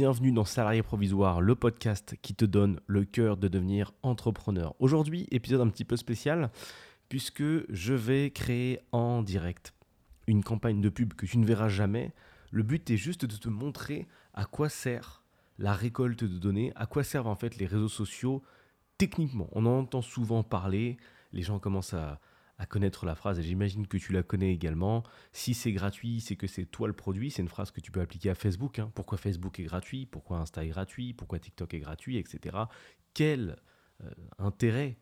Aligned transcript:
bienvenue 0.00 0.32
dans 0.32 0.46
Salarié 0.46 0.82
Provisoire, 0.82 1.42
le 1.42 1.54
podcast 1.54 2.16
qui 2.22 2.34
te 2.34 2.46
donne 2.46 2.80
le 2.86 3.04
cœur 3.04 3.36
de 3.36 3.48
devenir 3.48 3.92
entrepreneur. 4.02 4.74
Aujourd'hui, 4.78 5.28
épisode 5.30 5.60
un 5.60 5.68
petit 5.68 5.84
peu 5.84 5.98
spécial, 5.98 6.50
puisque 7.10 7.42
je 7.68 7.92
vais 7.92 8.30
créer 8.30 8.80
en 8.92 9.22
direct 9.22 9.74
une 10.26 10.42
campagne 10.42 10.80
de 10.80 10.88
pub 10.88 11.12
que 11.12 11.26
tu 11.26 11.36
ne 11.36 11.44
verras 11.44 11.68
jamais. 11.68 12.14
Le 12.50 12.62
but 12.62 12.88
est 12.88 12.96
juste 12.96 13.26
de 13.26 13.36
te 13.36 13.50
montrer 13.50 14.08
à 14.32 14.46
quoi 14.46 14.70
sert 14.70 15.22
la 15.58 15.74
récolte 15.74 16.24
de 16.24 16.38
données, 16.38 16.72
à 16.76 16.86
quoi 16.86 17.04
servent 17.04 17.28
en 17.28 17.36
fait 17.36 17.58
les 17.58 17.66
réseaux 17.66 17.88
sociaux 17.88 18.42
techniquement. 18.96 19.50
On 19.52 19.66
en 19.66 19.80
entend 19.80 20.00
souvent 20.00 20.42
parler, 20.42 20.96
les 21.34 21.42
gens 21.42 21.58
commencent 21.58 21.92
à, 21.92 22.20
à 22.60 22.66
connaître 22.66 23.06
la 23.06 23.14
phrase, 23.14 23.38
et 23.38 23.42
j'imagine 23.42 23.86
que 23.86 23.96
tu 23.96 24.12
la 24.12 24.22
connais 24.22 24.52
également. 24.52 25.02
Si 25.32 25.54
c'est 25.54 25.72
gratuit, 25.72 26.20
c'est 26.20 26.36
que 26.36 26.46
c'est 26.46 26.66
toi 26.66 26.88
le 26.88 26.92
produit. 26.92 27.30
C'est 27.30 27.40
une 27.40 27.48
phrase 27.48 27.70
que 27.70 27.80
tu 27.80 27.90
peux 27.90 28.02
appliquer 28.02 28.28
à 28.28 28.34
Facebook. 28.34 28.78
Hein. 28.78 28.92
Pourquoi 28.94 29.16
Facebook 29.16 29.58
est 29.58 29.64
gratuit? 29.64 30.04
Pourquoi 30.04 30.36
Insta 30.36 30.62
est 30.62 30.68
gratuit? 30.68 31.14
Pourquoi 31.14 31.38
TikTok 31.38 31.72
est 31.72 31.78
gratuit? 31.78 32.18
Etc. 32.18 32.54
Quel 33.14 33.56
euh, 34.04 34.10
intérêt 34.38 34.98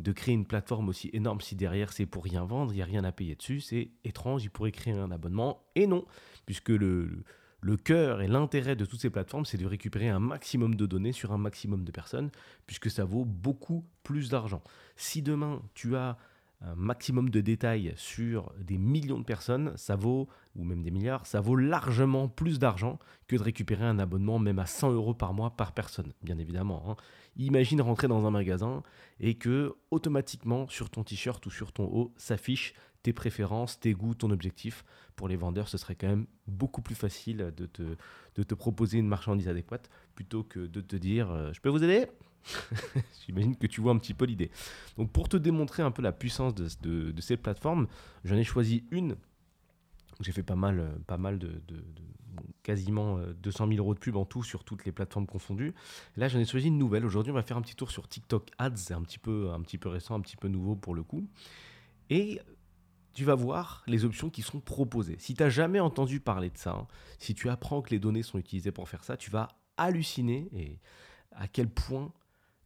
de 0.00 0.12
créer 0.12 0.34
une 0.34 0.44
plateforme 0.44 0.90
aussi 0.90 1.08
énorme 1.14 1.40
si 1.40 1.56
derrière 1.56 1.94
c'est 1.94 2.04
pour 2.04 2.24
rien 2.24 2.44
vendre, 2.44 2.72
il 2.72 2.76
n'y 2.76 2.82
a 2.82 2.84
rien 2.84 3.04
à 3.04 3.10
payer 3.10 3.34
dessus 3.34 3.60
C'est 3.60 3.90
étrange, 4.04 4.44
il 4.44 4.50
pourrait 4.50 4.70
créer 4.70 4.92
un 4.92 5.10
abonnement. 5.10 5.64
Et 5.76 5.86
non, 5.86 6.04
puisque 6.44 6.68
le, 6.68 7.24
le 7.62 7.76
cœur 7.78 8.20
et 8.20 8.28
l'intérêt 8.28 8.76
de 8.76 8.84
toutes 8.84 9.00
ces 9.00 9.10
plateformes, 9.10 9.46
c'est 9.46 9.56
de 9.56 9.64
récupérer 9.64 10.10
un 10.10 10.20
maximum 10.20 10.74
de 10.74 10.84
données 10.84 11.12
sur 11.12 11.32
un 11.32 11.38
maximum 11.38 11.84
de 11.84 11.90
personnes, 11.90 12.30
puisque 12.66 12.90
ça 12.90 13.06
vaut 13.06 13.24
beaucoup 13.24 13.86
plus 14.02 14.28
d'argent. 14.28 14.62
Si 14.96 15.22
demain 15.22 15.62
tu 15.72 15.96
as 15.96 16.18
un 16.60 16.74
maximum 16.74 17.30
de 17.30 17.40
détails 17.40 17.92
sur 17.96 18.52
des 18.58 18.78
millions 18.78 19.18
de 19.18 19.24
personnes, 19.24 19.72
ça 19.76 19.94
vaut, 19.94 20.28
ou 20.56 20.64
même 20.64 20.82
des 20.82 20.90
milliards, 20.90 21.26
ça 21.26 21.40
vaut 21.40 21.54
largement 21.54 22.28
plus 22.28 22.58
d'argent 22.58 22.98
que 23.28 23.36
de 23.36 23.42
récupérer 23.42 23.84
un 23.84 23.98
abonnement 23.98 24.38
même 24.38 24.58
à 24.58 24.66
100 24.66 24.92
euros 24.92 25.14
par 25.14 25.34
mois 25.34 25.50
par 25.50 25.72
personne, 25.72 26.12
bien 26.22 26.38
évidemment. 26.38 26.82
Hein. 26.88 26.96
Imagine 27.36 27.80
rentrer 27.80 28.08
dans 28.08 28.26
un 28.26 28.30
magasin 28.30 28.82
et 29.20 29.34
que 29.34 29.76
automatiquement 29.92 30.66
sur 30.68 30.90
ton 30.90 31.04
t-shirt 31.04 31.44
ou 31.46 31.50
sur 31.50 31.72
ton 31.72 31.84
haut 31.84 32.12
s'affichent 32.16 32.74
tes 33.04 33.12
préférences, 33.12 33.78
tes 33.78 33.92
goûts, 33.92 34.14
ton 34.14 34.30
objectif. 34.30 34.84
Pour 35.14 35.28
les 35.28 35.36
vendeurs, 35.36 35.68
ce 35.68 35.78
serait 35.78 35.94
quand 35.94 36.08
même 36.08 36.26
beaucoup 36.46 36.82
plus 36.82 36.94
facile 36.96 37.52
de 37.56 37.66
te, 38.44 38.54
proposer 38.54 38.98
une 38.98 39.06
marchandise 39.06 39.48
adéquate 39.48 39.88
plutôt 40.16 40.42
que 40.42 40.60
de 40.60 40.80
te 40.80 40.96
dire 40.96 41.30
euh, 41.30 41.52
je 41.52 41.60
peux 41.60 41.68
vous 41.68 41.84
aider? 41.84 42.06
J'imagine 43.26 43.56
que 43.56 43.66
tu 43.66 43.80
vois 43.80 43.92
un 43.92 43.98
petit 43.98 44.14
peu 44.14 44.24
l'idée. 44.24 44.50
Donc 44.96 45.10
pour 45.12 45.28
te 45.28 45.36
démontrer 45.36 45.82
un 45.82 45.90
peu 45.90 46.02
la 46.02 46.12
puissance 46.12 46.54
de, 46.54 47.10
de, 47.10 47.20
ces 47.20 47.36
plateformes, 47.36 47.86
j'en 48.24 48.36
ai 48.36 48.44
choisi 48.44 48.84
une. 48.90 49.16
J'ai 50.20 50.32
fait 50.32 50.42
pas 50.42 50.56
mal, 50.56 50.98
pas 51.06 51.18
mal 51.18 51.38
de, 51.38 51.62
quasiment 52.62 53.18
200 53.42 53.64
euh, 53.64 53.70
000 53.70 53.78
euros 53.78 53.94
de 53.94 53.98
pub 53.98 54.16
en 54.16 54.24
tout 54.24 54.42
sur 54.42 54.64
toutes 54.64 54.84
les 54.84 54.92
plateformes 54.92 55.26
confondues. 55.26 55.74
là, 56.16 56.28
j'en 56.28 56.38
ai 56.38 56.44
choisi 56.44 56.68
une 56.68 56.78
nouvelle. 56.78 57.04
Aujourd'hui, 57.04 57.30
on 57.30 57.34
va 57.36 57.42
faire 57.42 57.56
un 57.56 57.62
petit 57.62 57.76
tour 57.76 57.90
sur 57.90 58.08
TikTok 58.08 58.50
Ads. 58.58 58.76
C'est 58.76 58.94
un 58.94 59.02
petit 59.02 59.18
peu, 59.18 59.50
un 59.52 59.60
petit 59.60 59.78
peu 59.78 59.88
récent, 59.88 60.14
un 60.14 60.20
petit 60.20 60.36
peu 60.36 60.48
nouveau 60.48 60.74
pour 60.74 60.94
le 60.94 61.02
coup. 61.02 61.28
Et 62.10 62.40
tu 63.12 63.24
vas 63.24 63.34
voir 63.34 63.82
les 63.86 64.04
options 64.04 64.30
qui 64.30 64.42
sont 64.42 64.60
proposées. 64.60 65.16
Si 65.18 65.34
tu 65.34 65.42
n'as 65.42 65.48
jamais 65.50 65.80
entendu 65.80 66.20
parler 66.20 66.50
de 66.50 66.58
ça, 66.58 66.70
hein, 66.70 66.86
si 67.18 67.34
tu 67.34 67.48
apprends 67.48 67.82
que 67.82 67.90
les 67.90 67.98
données 67.98 68.22
sont 68.22 68.38
utilisées 68.38 68.70
pour 68.70 68.88
faire 68.88 69.02
ça, 69.04 69.16
tu 69.16 69.30
vas 69.30 69.48
halluciner 69.76 70.48
et 70.52 70.78
à 71.32 71.48
quel 71.48 71.68
point 71.68 72.12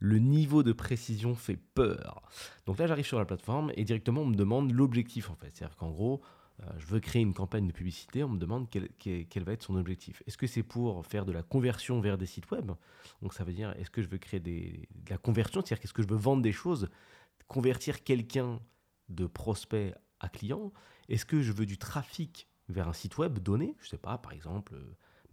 le 0.03 0.19
niveau 0.19 0.65
de 0.65 0.73
précision 0.73 1.37
fait 1.37 1.57
peur. 1.57 2.23
Donc 2.67 2.79
là, 2.79 2.89
j'arrive 2.89 3.07
sur 3.07 3.21
la 3.21 3.25
plateforme 3.25 3.71
et 3.77 3.85
directement, 3.85 4.23
on 4.23 4.27
me 4.27 4.35
demande 4.35 4.73
l'objectif 4.73 5.31
en 5.31 5.37
fait. 5.37 5.53
C'est-à-dire 5.55 5.77
qu'en 5.77 5.91
gros, 5.91 6.21
euh, 6.61 6.67
je 6.79 6.87
veux 6.87 6.99
créer 6.99 7.23
une 7.23 7.35
campagne 7.35 7.69
de 7.69 7.73
publicité, 7.73 8.25
on 8.25 8.31
me 8.31 8.39
demande 8.39 8.69
quel, 8.69 9.45
va 9.45 9.53
être 9.53 9.63
son 9.63 9.77
objectif. 9.77 10.21
Est-ce 10.27 10.37
que 10.37 10.49
c'est 10.49 10.65
pour 10.65 11.07
faire 11.07 11.25
de 11.25 11.31
la 11.31 11.45
conversion 11.45 12.01
vers 12.01 12.19
des 12.19 12.27
sites 12.27 12.51
web? 12.51 12.73
Donc 13.23 13.33
ça 13.33 13.45
veut 13.45 13.53
dire, 13.53 13.77
est-ce 13.79 13.91
que 13.91 14.03
je 14.03 14.09
veux 14.09 14.19
créer 14.19 14.41
de 14.41 14.73
la 15.09 15.19
conversion? 15.19 15.61
C'est-à-dire 15.61 15.79
qu'est-ce 15.79 15.95
que 15.95 16.03
je 16.03 16.09
veux 16.09 16.17
vendre 16.17 16.43
des 16.43 16.53
choses 16.53 16.89
Convertir 17.47 18.03
quelqu'un 18.03 18.61
de 19.09 19.27
prospect 19.27 19.95
à 20.19 20.29
client? 20.29 20.73
Est-ce 21.09 21.25
que 21.25 21.43
je 21.43 21.53
veux 21.53 21.67
du 21.67 21.79
trafic 21.79 22.49
vers 22.69 22.89
un 22.89 22.93
site 22.93 23.19
web 23.19 23.39
donné? 23.39 23.77
Je 23.81 23.89
sais 23.89 23.99
pas, 23.99 24.19
par 24.19 24.33
exemple, 24.33 24.75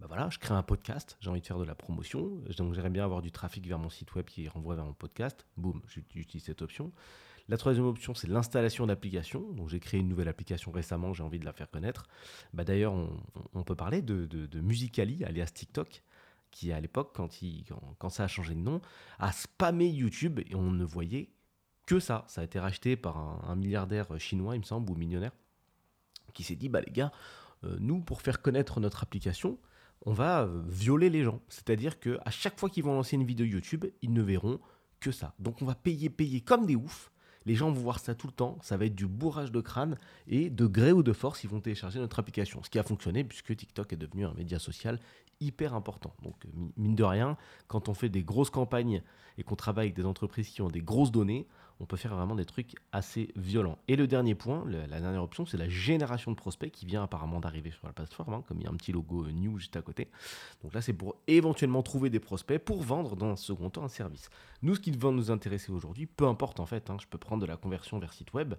bah 0.00 0.06
voilà, 0.08 0.30
je 0.30 0.38
crée 0.38 0.54
un 0.54 0.62
podcast, 0.62 1.18
j'ai 1.20 1.28
envie 1.28 1.42
de 1.42 1.46
faire 1.46 1.58
de 1.58 1.64
la 1.64 1.74
promotion, 1.74 2.42
donc 2.56 2.72
j'aimerais 2.72 2.88
bien 2.88 3.04
avoir 3.04 3.20
du 3.20 3.30
trafic 3.30 3.66
vers 3.66 3.78
mon 3.78 3.90
site 3.90 4.14
web 4.14 4.24
qui 4.24 4.48
renvoie 4.48 4.74
vers 4.74 4.86
mon 4.86 4.94
podcast. 4.94 5.44
Boum, 5.58 5.82
j'utilise 5.86 6.44
cette 6.44 6.62
option. 6.62 6.90
La 7.48 7.58
troisième 7.58 7.84
option, 7.84 8.14
c'est 8.14 8.28
l'installation 8.28 8.86
d'applications. 8.86 9.52
Donc 9.52 9.68
j'ai 9.68 9.80
créé 9.80 10.00
une 10.00 10.08
nouvelle 10.08 10.28
application 10.28 10.70
récemment, 10.72 11.12
j'ai 11.12 11.22
envie 11.22 11.38
de 11.38 11.44
la 11.44 11.52
faire 11.52 11.68
connaître. 11.68 12.06
Bah, 12.54 12.64
D'ailleurs, 12.64 12.94
on, 13.52 13.62
peut 13.62 13.74
parler 13.74 14.00
de, 14.00 14.60
Musicali, 14.60 15.22
alias 15.24 15.50
TikTok, 15.52 16.02
qui 16.50 16.72
à 16.72 16.80
l'époque, 16.80 17.10
quand, 17.14 17.28
quand, 17.98 18.08
ça 18.08 18.24
a 18.24 18.28
changé 18.28 18.54
de 18.54 18.60
nom, 18.60 18.80
a 19.18 19.32
spammé 19.32 19.88
YouTube 19.88 20.40
et 20.48 20.54
on 20.54 20.70
ne 20.70 20.84
voyait 20.84 21.28
que 21.86 22.00
ça. 22.00 22.24
Ça 22.26 22.40
a 22.40 22.44
été 22.44 22.58
racheté 22.58 22.96
par 22.96 23.18
un, 23.18 23.56
milliardaire 23.56 24.18
chinois, 24.18 24.54
il 24.54 24.60
me 24.60 24.64
semble, 24.64 24.90
ou 24.90 24.94
millionnaire, 24.94 25.32
qui 26.32 26.42
s'est 26.42 26.56
dit, 26.56 26.70
bah 26.70 26.80
les 26.80 26.92
gars, 26.92 27.12
euh, 27.64 27.76
nous, 27.80 28.00
pour 28.00 28.22
faire 28.22 28.40
connaître 28.40 28.80
notre 28.80 29.02
application, 29.02 29.58
on 30.06 30.12
va 30.12 30.42
euh, 30.42 30.62
violer 30.66 31.10
les 31.10 31.22
gens. 31.22 31.40
C'est-à-dire 31.48 32.00
que 32.00 32.18
à 32.24 32.30
chaque 32.30 32.58
fois 32.58 32.70
qu'ils 32.70 32.84
vont 32.84 32.94
lancer 32.94 33.16
une 33.16 33.24
vidéo 33.24 33.46
YouTube, 33.46 33.86
ils 34.02 34.12
ne 34.12 34.22
verront 34.22 34.60
que 35.00 35.12
ça. 35.12 35.34
Donc 35.38 35.62
on 35.62 35.64
va 35.64 35.74
payer, 35.74 36.10
payer 36.10 36.40
comme 36.40 36.66
des 36.66 36.76
oufs. 36.76 37.10
Les 37.46 37.54
gens 37.54 37.70
vont 37.70 37.80
voir 37.80 37.98
ça 37.98 38.14
tout 38.14 38.26
le 38.26 38.34
temps, 38.34 38.58
ça 38.60 38.76
va 38.76 38.84
être 38.84 38.94
du 38.94 39.06
bourrage 39.06 39.50
de 39.50 39.60
crâne 39.62 39.96
et 40.26 40.50
de 40.50 40.66
gré 40.66 40.92
ou 40.92 41.02
de 41.02 41.14
force, 41.14 41.42
ils 41.42 41.48
vont 41.48 41.60
télécharger 41.60 41.98
notre 41.98 42.18
application. 42.18 42.62
Ce 42.62 42.68
qui 42.68 42.78
a 42.78 42.82
fonctionné 42.82 43.24
puisque 43.24 43.56
TikTok 43.56 43.94
est 43.94 43.96
devenu 43.96 44.26
un 44.26 44.34
média 44.34 44.58
social 44.58 45.00
hyper 45.40 45.74
important. 45.74 46.14
Donc 46.22 46.36
mine 46.76 46.94
de 46.94 47.04
rien, 47.04 47.36
quand 47.68 47.88
on 47.88 47.94
fait 47.94 48.08
des 48.08 48.22
grosses 48.22 48.50
campagnes 48.50 49.02
et 49.38 49.42
qu'on 49.42 49.56
travaille 49.56 49.86
avec 49.86 49.94
des 49.94 50.04
entreprises 50.04 50.48
qui 50.48 50.62
ont 50.62 50.68
des 50.68 50.82
grosses 50.82 51.10
données, 51.10 51.46
on 51.80 51.86
peut 51.86 51.96
faire 51.96 52.14
vraiment 52.14 52.34
des 52.34 52.44
trucs 52.44 52.74
assez 52.92 53.32
violents. 53.36 53.78
Et 53.88 53.96
le 53.96 54.06
dernier 54.06 54.34
point, 54.34 54.64
la 54.66 55.00
dernière 55.00 55.22
option, 55.22 55.46
c'est 55.46 55.56
la 55.56 55.68
génération 55.68 56.30
de 56.30 56.36
prospects 56.36 56.70
qui 56.70 56.84
vient 56.84 57.02
apparemment 57.02 57.40
d'arriver 57.40 57.70
sur 57.70 57.86
la 57.86 57.94
plateforme, 57.94 58.34
hein, 58.34 58.44
comme 58.46 58.58
il 58.60 58.64
y 58.64 58.66
a 58.66 58.70
un 58.70 58.76
petit 58.76 58.92
logo 58.92 59.24
euh, 59.24 59.32
new 59.32 59.58
juste 59.58 59.76
à 59.76 59.82
côté. 59.82 60.10
Donc 60.62 60.74
là, 60.74 60.82
c'est 60.82 60.92
pour 60.92 61.16
éventuellement 61.26 61.82
trouver 61.82 62.10
des 62.10 62.20
prospects 62.20 62.58
pour 62.58 62.82
vendre 62.82 63.16
dans 63.16 63.30
un 63.30 63.36
second 63.36 63.70
temps 63.70 63.82
un 63.82 63.88
service. 63.88 64.28
Nous, 64.60 64.74
ce 64.74 64.80
qui 64.80 64.90
va 64.90 65.10
nous 65.10 65.30
intéresser 65.30 65.72
aujourd'hui, 65.72 66.04
peu 66.04 66.26
importe 66.26 66.60
en 66.60 66.66
fait, 66.66 66.90
hein, 66.90 66.98
je 67.00 67.06
peux 67.06 67.18
prendre 67.18 67.40
de 67.40 67.46
la 67.46 67.56
conversion 67.56 67.98
vers 67.98 68.12
site 68.12 68.34
web 68.34 68.54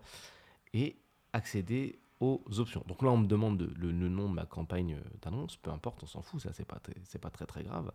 et 0.74 0.97
accéder 1.34 2.00
options. 2.22 2.84
Donc 2.88 3.02
là, 3.02 3.09
on 3.09 3.18
me 3.18 3.28
demande 3.28 3.72
le, 3.76 3.92
nom 3.92 4.30
de 4.30 4.34
ma 4.34 4.46
campagne 4.46 4.96
euh, 4.96 5.18
d'annonce, 5.22 5.58
peu 5.58 5.72
importe, 5.72 6.04
on 6.04 6.08
s'en 6.08 6.22
fout, 6.22 6.42
ça 6.42 6.52
c'est 6.54 6.66
pas, 6.66 6.80
pas 7.22 7.30
très 7.30 7.46
très 7.46 7.64
grave 7.64 7.92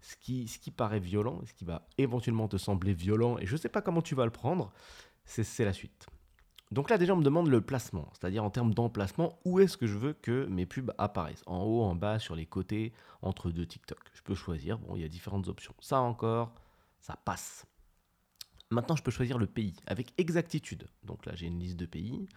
ce 0.00 0.16
qui, 0.16 0.46
ce 0.46 0.58
qui 0.58 0.70
paraît 0.70 1.00
violent, 1.00 1.40
ce 1.46 1.52
qui 1.52 1.64
va 1.64 1.86
éventuellement 1.98 2.48
te 2.48 2.56
sembler 2.56 2.94
violent, 2.94 3.38
et 3.38 3.46
je 3.46 3.56
sais 3.56 3.68
pas 3.68 3.82
comment 3.82 4.02
tu 4.02 4.14
vas 4.14 4.24
le 4.24 4.30
prendre, 4.30 4.72
c'est 5.24 5.64
la 5.64 5.72
suite. 5.72 6.06
Donc 6.70 6.90
là 6.90 6.98
déjà 6.98 7.14
on 7.14 7.16
me 7.16 7.24
demande 7.24 7.48
le 7.48 7.60
placement, 7.60 8.08
c'est-à-dire 8.12 8.44
en 8.44 8.50
termes 8.50 8.74
d'emplacement, 8.74 9.38
où 9.44 9.60
est-ce 9.60 9.76
que 9.76 9.86
je 9.86 9.96
veux 9.96 10.12
que 10.12 10.46
mes 10.46 10.66
pubs 10.66 10.92
apparaissent? 10.98 11.42
En 11.46 11.62
haut, 11.62 11.82
en 11.82 11.94
bas, 11.94 12.18
sur 12.18 12.34
les 12.34 12.46
côtés, 12.46 12.92
entre 13.22 13.50
deux 13.50 13.66
TikTok. 13.66 13.98
Je 14.14 14.22
peux 14.22 14.34
choisir, 14.34 14.78
bon 14.78 14.96
il 14.96 15.02
y 15.02 15.04
a 15.04 15.08
différentes 15.08 15.48
options. 15.48 15.74
Ça 15.80 16.00
encore, 16.00 16.52
ça 17.00 17.16
passe. 17.24 17.66
Maintenant 18.70 18.96
je 18.96 19.02
peux 19.02 19.12
choisir 19.12 19.38
le 19.38 19.46
pays 19.46 19.74
avec 19.86 20.12
exactitude. 20.18 20.88
Donc 21.04 21.24
là 21.26 21.34
j'ai 21.36 21.46
une 21.46 21.60
liste 21.60 21.76
de 21.76 21.86
pays. 21.86 22.28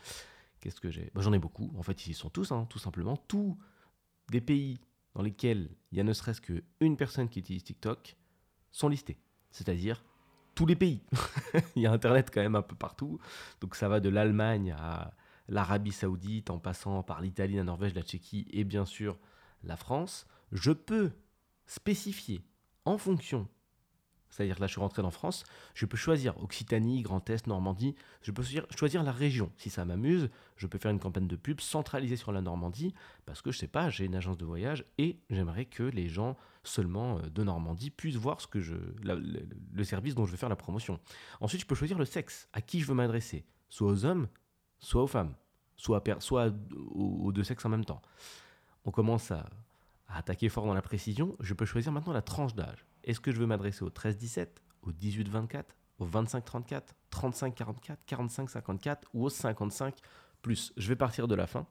Qu'est-ce 0.59 0.81
que 0.81 0.89
j'ai? 0.89 1.11
Bah, 1.13 1.21
J'en 1.21 1.33
ai 1.33 1.39
beaucoup, 1.39 1.71
en 1.77 1.83
fait 1.83 2.07
ils 2.07 2.13
sont 2.13 2.29
tous, 2.29 2.51
hein, 2.51 2.65
tout 2.69 2.79
simplement. 2.79 3.17
Tous 3.17 3.57
des 4.29 4.41
pays 4.41 4.79
dans 5.15 5.21
lesquels 5.21 5.69
il 5.91 5.97
y 5.97 6.01
a 6.01 6.03
ne 6.03 6.13
serait-ce 6.13 6.41
qu'une 6.41 6.97
personne 6.97 7.29
qui 7.29 7.39
utilise 7.39 7.63
TikTok 7.63 8.15
sont 8.71 8.89
listés. 8.89 9.17
C'est-à-dire 9.51 10.03
tous 10.55 10.65
les 10.65 10.75
pays. 10.75 11.01
il 11.75 11.83
y 11.83 11.87
a 11.87 11.91
Internet 11.91 12.29
quand 12.33 12.41
même 12.41 12.56
un 12.56 12.61
peu 12.61 12.75
partout. 12.75 13.19
Donc 13.61 13.75
ça 13.75 13.88
va 13.88 14.00
de 14.00 14.09
l'Allemagne 14.09 14.75
à 14.77 15.13
l'Arabie 15.47 15.91
saoudite 15.91 16.50
en 16.50 16.59
passant 16.59 17.01
par 17.03 17.21
l'Italie, 17.21 17.55
la 17.55 17.63
Norvège, 17.63 17.95
la 17.95 18.03
Tchéquie 18.03 18.47
et 18.51 18.63
bien 18.63 18.85
sûr 18.85 19.17
la 19.63 19.77
France. 19.77 20.27
Je 20.51 20.71
peux 20.71 21.12
spécifier 21.65 22.44
en 22.85 22.97
fonction 22.97 23.47
c'est-à-dire 24.29 24.59
là, 24.59 24.67
je 24.67 24.73
suis 24.73 24.81
rentré 24.81 25.01
en 25.01 25.11
France, 25.11 25.43
je 25.73 25.85
peux 25.85 25.97
choisir 25.97 26.37
Occitanie, 26.41 27.01
Grand 27.01 27.27
Est, 27.29 27.47
Normandie, 27.47 27.95
je 28.21 28.31
peux 28.31 28.43
choisir, 28.75 29.03
la 29.03 29.11
région. 29.11 29.51
Si 29.57 29.69
ça 29.69 29.85
m'amuse, 29.85 30.29
je 30.55 30.67
peux 30.67 30.77
faire 30.77 30.91
une 30.91 30.99
campagne 30.99 31.27
de 31.27 31.35
pub 31.35 31.59
centralisée 31.61 32.15
sur 32.15 32.31
la 32.31 32.41
Normandie, 32.41 32.93
parce 33.25 33.41
que 33.41 33.51
je 33.51 33.57
sais 33.57 33.67
pas, 33.67 33.89
j'ai 33.89 34.05
une 34.05 34.15
agence 34.15 34.37
de 34.37 34.45
voyage 34.45 34.85
et 34.97 35.19
j'aimerais 35.29 35.65
que 35.65 35.83
les 35.83 36.07
gens 36.07 36.37
seulement 36.63 37.17
euh, 37.17 37.29
de 37.29 37.43
Normandie 37.43 37.89
puissent 37.89 38.15
voir 38.15 38.41
ce 38.41 38.47
que 38.47 38.61
je, 38.61 38.75
le, 39.03 39.83
service 39.83 40.15
dont 40.15 40.25
je 40.25 40.31
veux 40.31 40.37
faire 40.37 40.49
la 40.49 40.55
promotion. 40.55 40.99
Ensuite, 41.39 41.61
je 41.61 41.65
peux 41.65 41.75
choisir 41.75 41.97
le 41.97 42.05
sexe, 42.05 42.47
à 42.53 42.61
qui 42.61 42.79
je 42.79 42.85
veux 42.85 42.93
m'adresser, 42.93 43.45
soit 43.69 43.91
aux 43.91 44.05
hommes, 44.05 44.27
soit 44.79 45.03
aux 45.03 45.07
femmes, 45.07 45.35
soit, 45.77 46.03
soit 46.19 46.53
aux, 46.95 47.31
deux 47.31 47.43
sexes 47.43 47.65
en 47.65 47.69
même 47.69 47.85
temps. 47.85 48.01
On 48.85 48.91
commence 48.91 49.31
à 49.31 49.49
attaquer 50.17 50.50
fort 50.50 50.65
dans 50.65 50.73
la 50.73 50.81
précision. 50.81 51.35
Je 51.39 51.53
peux 51.53 51.65
choisir 51.65 51.91
maintenant 51.91 52.13
la 52.13 52.21
tranche 52.21 52.56
d'âge. 52.56 52.85
Est-ce 53.03 53.19
que 53.19 53.31
je 53.31 53.38
veux 53.38 53.45
m'adresser 53.45 53.83
au 53.83 53.89
13-17, 53.89 54.47
au 54.83 54.91
18-24, 54.91 55.63
au 56.00 56.07
25-34, 56.07 56.81
35-44, 57.11 57.97
45-54 58.07 58.97
ou 59.13 59.25
au 59.25 59.29
55 59.29 59.95
plus? 60.41 60.73
Je 60.77 60.88
vais 60.88 60.95
partir 60.95 61.27
de 61.27 61.35
la 61.35 61.47
fin. 61.47 61.65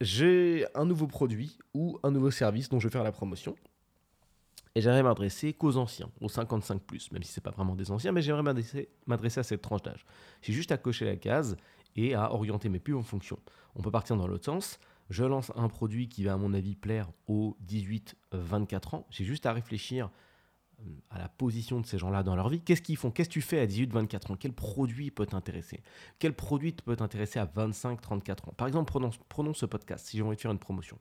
j'ai 0.00 0.66
un 0.74 0.84
nouveau 0.84 1.06
produit 1.06 1.58
ou 1.74 1.98
un 2.02 2.10
nouveau 2.10 2.30
service 2.30 2.68
dont 2.68 2.80
je 2.80 2.88
vais 2.88 2.92
faire 2.92 3.04
la 3.04 3.12
promotion. 3.12 3.54
Et 4.74 4.80
j'aimerais 4.80 5.02
m'adresser 5.02 5.52
qu'aux 5.52 5.76
anciens, 5.76 6.10
aux 6.20 6.30
55 6.30 6.80
plus, 6.82 7.12
même 7.12 7.22
si 7.22 7.32
ce 7.32 7.40
n'est 7.40 7.42
pas 7.42 7.50
vraiment 7.50 7.74
des 7.74 7.90
anciens, 7.90 8.10
mais 8.10 8.22
j'aimerais 8.22 8.42
m'adresser 9.06 9.40
à 9.40 9.42
cette 9.42 9.60
tranche 9.60 9.82
d'âge. 9.82 10.06
J'ai 10.40 10.52
juste 10.52 10.72
à 10.72 10.78
cocher 10.78 11.04
la 11.04 11.16
case 11.16 11.56
et 11.94 12.14
à 12.14 12.32
orienter 12.32 12.68
mes 12.70 12.80
pubs 12.80 12.96
en 12.96 13.02
fonction. 13.02 13.38
On 13.74 13.82
peut 13.82 13.90
partir 13.90 14.16
dans 14.16 14.26
l'autre 14.26 14.46
sens. 14.46 14.78
Je 15.12 15.24
lance 15.24 15.52
un 15.56 15.68
produit 15.68 16.08
qui 16.08 16.24
va, 16.24 16.32
à 16.32 16.36
mon 16.38 16.54
avis, 16.54 16.74
plaire 16.74 17.10
aux 17.26 17.58
18-24 17.68 18.96
ans. 18.96 19.06
J'ai 19.10 19.26
juste 19.26 19.44
à 19.44 19.52
réfléchir 19.52 20.08
euh, 20.80 20.84
à 21.10 21.18
la 21.18 21.28
position 21.28 21.82
de 21.82 21.86
ces 21.86 21.98
gens-là 21.98 22.22
dans 22.22 22.34
leur 22.34 22.48
vie. 22.48 22.62
Qu'est-ce 22.62 22.80
qu'ils 22.80 22.96
font? 22.96 23.10
Qu'est-ce 23.10 23.28
que 23.28 23.34
tu 23.34 23.42
fais 23.42 23.60
à 23.60 23.66
18-24 23.66 24.32
ans? 24.32 24.36
Quel 24.36 24.54
produit 24.54 25.10
peut 25.10 25.26
t'intéresser? 25.26 25.82
Quel 26.18 26.32
produit 26.32 26.72
peut 26.72 26.96
t'intéresser 26.96 27.38
à 27.38 27.44
25-34 27.44 28.48
ans? 28.48 28.54
Par 28.56 28.66
exemple, 28.66 28.90
prenons, 28.90 29.10
prenons 29.28 29.52
ce 29.52 29.66
podcast, 29.66 30.06
si 30.06 30.16
j'ai 30.16 30.22
envie 30.22 30.36
de 30.36 30.40
faire 30.40 30.50
une 30.50 30.58
promotion 30.58 30.98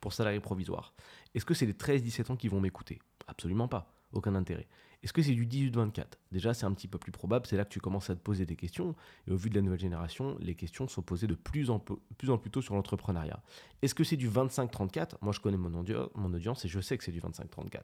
pour 0.00 0.12
salarié 0.12 0.40
provisoire. 0.40 0.92
Est-ce 1.32 1.44
que 1.44 1.54
c'est 1.54 1.66
les 1.66 1.72
13-17 1.72 2.32
ans 2.32 2.36
qui 2.36 2.48
vont 2.48 2.60
m'écouter? 2.60 2.98
Absolument 3.28 3.68
pas. 3.68 3.94
Aucun 4.12 4.34
intérêt. 4.34 4.66
Est-ce 5.02 5.12
que 5.12 5.22
c'est 5.22 5.34
du 5.34 5.46
18-24 5.46 6.04
Déjà, 6.30 6.54
c'est 6.54 6.64
un 6.64 6.72
petit 6.72 6.86
peu 6.86 6.98
plus 6.98 7.10
probable. 7.10 7.46
C'est 7.46 7.56
là 7.56 7.64
que 7.64 7.70
tu 7.70 7.80
commences 7.80 8.08
à 8.08 8.14
te 8.14 8.20
poser 8.20 8.46
des 8.46 8.54
questions. 8.54 8.94
Et 9.26 9.32
au 9.32 9.36
vu 9.36 9.50
de 9.50 9.54
la 9.56 9.62
nouvelle 9.62 9.80
génération, 9.80 10.36
les 10.38 10.54
questions 10.54 10.86
sont 10.86 11.02
posées 11.02 11.26
de 11.26 11.34
plus 11.34 11.70
en 11.70 11.80
plus, 11.80 12.30
en 12.30 12.38
plus 12.38 12.50
tôt 12.50 12.62
sur 12.62 12.74
l'entrepreneuriat. 12.74 13.42
Est-ce 13.82 13.94
que 13.94 14.04
c'est 14.04 14.16
du 14.16 14.30
25-34 14.30 15.16
Moi, 15.20 15.32
je 15.32 15.40
connais 15.40 15.56
mon, 15.56 15.74
audience 15.74 16.64
et 16.64 16.68
je 16.68 16.80
sais 16.80 16.96
que 16.96 17.04
c'est 17.04 17.12
du 17.12 17.20
25-34. 17.20 17.80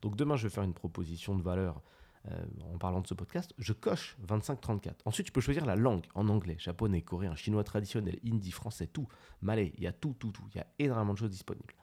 Donc 0.00 0.16
demain, 0.16 0.36
je 0.36 0.44
vais 0.44 0.54
faire 0.54 0.64
une 0.64 0.72
proposition 0.72 1.36
de 1.36 1.42
valeur 1.42 1.82
euh, 2.30 2.44
en 2.72 2.78
parlant 2.78 3.00
de 3.00 3.06
ce 3.06 3.14
podcast, 3.14 3.52
je 3.58 3.72
coche 3.72 4.16
25-34. 4.26 4.92
Ensuite, 5.04 5.26
tu 5.26 5.32
peux 5.32 5.40
choisir 5.40 5.66
la 5.66 5.74
langue 5.74 6.06
en 6.14 6.28
anglais, 6.28 6.56
japonais, 6.58 7.02
coréen, 7.02 7.34
chinois 7.34 7.64
traditionnel, 7.64 8.20
hindi, 8.24 8.52
français, 8.52 8.86
tout, 8.86 9.08
malais, 9.40 9.72
il 9.76 9.82
y 9.82 9.88
a 9.88 9.92
tout, 9.92 10.14
tout, 10.18 10.30
tout. 10.30 10.44
Il 10.54 10.58
y 10.58 10.60
a 10.60 10.66
énormément 10.78 11.14
de 11.14 11.18
choses 11.18 11.30
disponibles. 11.30 11.74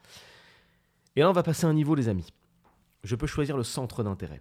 Et 1.14 1.20
là, 1.20 1.28
on 1.28 1.34
va 1.34 1.42
passer 1.42 1.66
un 1.66 1.74
niveau, 1.74 1.94
les 1.94 2.08
amis. 2.08 2.32
Je 3.04 3.16
peux 3.16 3.26
choisir 3.26 3.56
le 3.56 3.64
centre 3.64 4.02
d'intérêt. 4.02 4.40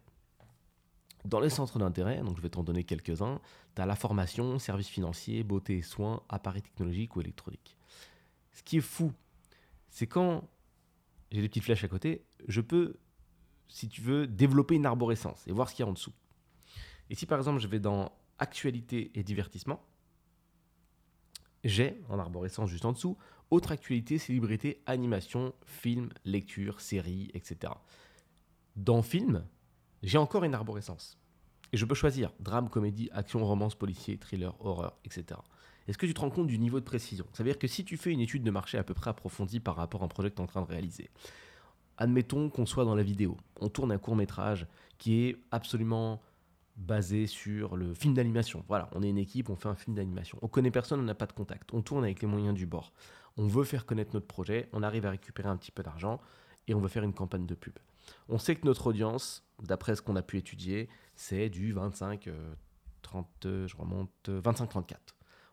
Dans 1.25 1.39
les 1.39 1.49
centres 1.49 1.79
d'intérêt, 1.79 2.21
donc 2.21 2.37
je 2.37 2.41
vais 2.41 2.49
t'en 2.49 2.63
donner 2.63 2.83
quelques-uns, 2.83 3.41
tu 3.75 3.81
as 3.81 3.85
la 3.85 3.95
formation, 3.95 4.57
services 4.57 4.87
financiers, 4.87 5.43
beauté 5.43 5.77
et 5.77 5.81
soins, 5.81 6.23
appareils 6.29 6.61
technologiques 6.61 7.15
ou 7.15 7.21
électroniques. 7.21 7.77
Ce 8.53 8.63
qui 8.63 8.77
est 8.77 8.81
fou, 8.81 9.11
c'est 9.89 10.07
quand 10.07 10.47
j'ai 11.31 11.41
des 11.41 11.49
petites 11.49 11.63
flèches 11.63 11.83
à 11.83 11.87
côté, 11.87 12.25
je 12.47 12.61
peux 12.61 12.97
si 13.67 13.87
tu 13.87 14.01
veux 14.01 14.27
développer 14.27 14.75
une 14.75 14.85
arborescence 14.85 15.45
et 15.47 15.51
voir 15.51 15.69
ce 15.69 15.75
qu'il 15.75 15.83
y 15.83 15.87
a 15.87 15.89
en 15.89 15.93
dessous. 15.93 16.13
Et 17.09 17.15
si 17.15 17.25
par 17.25 17.37
exemple 17.37 17.59
je 17.59 17.67
vais 17.67 17.79
dans 17.79 18.11
actualité 18.39 19.11
et 19.13 19.23
divertissement, 19.23 19.83
j'ai 21.63 22.01
en 22.07 22.17
arborescence 22.17 22.69
juste 22.69 22.85
en 22.85 22.93
dessous 22.93 23.17
autre 23.51 23.71
actualité, 23.71 24.17
célébrité, 24.17 24.81
animation, 24.85 25.53
film, 25.65 26.09
lecture, 26.23 26.81
série, 26.81 27.31
etc. 27.33 27.73
Dans 28.75 29.01
film, 29.01 29.43
j'ai 30.03 30.17
encore 30.17 30.43
une 30.43 30.53
arborescence. 30.53 31.17
Et 31.71 31.77
je 31.77 31.85
peux 31.85 31.95
choisir 31.95 32.31
drame, 32.39 32.69
comédie, 32.69 33.09
action, 33.11 33.45
romance, 33.45 33.75
policier, 33.75 34.17
thriller, 34.17 34.55
horreur, 34.59 34.97
etc. 35.05 35.39
Est-ce 35.87 35.97
que 35.97 36.05
tu 36.05 36.13
te 36.13 36.21
rends 36.21 36.29
compte 36.29 36.47
du 36.47 36.59
niveau 36.59 36.79
de 36.79 36.85
précision? 36.85 37.25
Ça 37.33 37.43
veut 37.43 37.49
dire 37.49 37.59
que 37.59 37.67
si 37.67 37.83
tu 37.83 37.97
fais 37.97 38.11
une 38.11 38.19
étude 38.19 38.43
de 38.43 38.51
marché 38.51 38.77
à 38.77 38.83
peu 38.83 38.93
près 38.93 39.09
approfondie 39.09 39.59
par 39.59 39.75
rapport 39.75 40.01
à 40.01 40.05
un 40.05 40.07
projet 40.07 40.29
que 40.29 40.35
tu 40.35 40.41
es 40.41 40.43
en 40.43 40.47
train 40.47 40.61
de 40.61 40.67
réaliser, 40.67 41.09
admettons 41.97 42.49
qu'on 42.49 42.65
soit 42.65 42.85
dans 42.85 42.95
la 42.95 43.03
vidéo, 43.03 43.37
on 43.59 43.69
tourne 43.69 43.91
un 43.91 43.97
court 43.97 44.15
métrage 44.15 44.67
qui 44.97 45.25
est 45.25 45.37
absolument 45.51 46.21
basé 46.75 47.27
sur 47.27 47.75
le 47.75 47.93
film 47.93 48.13
d'animation. 48.13 48.63
Voilà, 48.67 48.89
on 48.93 49.03
est 49.03 49.09
une 49.09 49.17
équipe, 49.17 49.49
on 49.49 49.55
fait 49.55 49.67
un 49.67 49.75
film 49.75 49.95
d'animation. 49.95 50.37
On 50.41 50.47
connaît 50.47 50.71
personne, 50.71 50.99
on 50.99 51.03
n'a 51.03 51.15
pas 51.15 51.25
de 51.25 51.33
contact. 51.33 51.73
On 51.73 51.81
tourne 51.81 52.03
avec 52.03 52.21
les 52.21 52.27
moyens 52.27 52.55
du 52.55 52.65
bord. 52.65 52.93
On 53.37 53.47
veut 53.47 53.63
faire 53.63 53.85
connaître 53.85 54.11
notre 54.13 54.27
projet, 54.27 54.69
on 54.73 54.83
arrive 54.83 55.05
à 55.05 55.11
récupérer 55.11 55.49
un 55.49 55.57
petit 55.57 55.71
peu 55.71 55.83
d'argent 55.83 56.19
et 56.67 56.73
on 56.73 56.79
veut 56.79 56.87
faire 56.87 57.03
une 57.03 57.13
campagne 57.13 57.45
de 57.45 57.55
pub. 57.55 57.73
On 58.27 58.37
sait 58.37 58.55
que 58.55 58.65
notre 58.65 58.87
audience, 58.87 59.43
d'après 59.61 59.95
ce 59.95 60.01
qu'on 60.01 60.15
a 60.15 60.21
pu 60.21 60.37
étudier, 60.37 60.89
c'est 61.15 61.49
du 61.49 61.73
25, 61.73 62.29
30, 63.01 63.45
euh, 63.45 63.67
je 63.67 63.75
remonte, 63.75 64.29
25-34. 64.29 64.95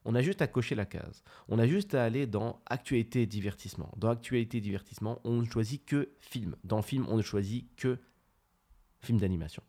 On 0.05 0.15
a 0.15 0.23
juste 0.23 0.41
à 0.41 0.47
cocher 0.47 0.77
la 0.77 0.87
case. 0.87 1.25
On 1.49 1.59
a 1.59 1.67
juste 1.67 1.95
à 1.95 2.05
aller 2.05 2.27
dans 2.29 2.61
actualité 2.67 3.23
et 3.23 3.27
divertissement. 3.27 3.93
Dans 3.97 4.09
actualité 4.09 4.59
et 4.59 4.61
divertissement, 4.61 5.21
on 5.25 5.41
ne 5.41 5.45
choisit 5.45 5.85
que 5.85 6.13
film. 6.19 6.55
Dans 6.63 6.81
film, 6.81 7.07
on 7.09 7.17
ne 7.17 7.23
choisit 7.23 7.75
que 7.75 7.99
film 9.01 9.19
d'animation. 9.19 9.65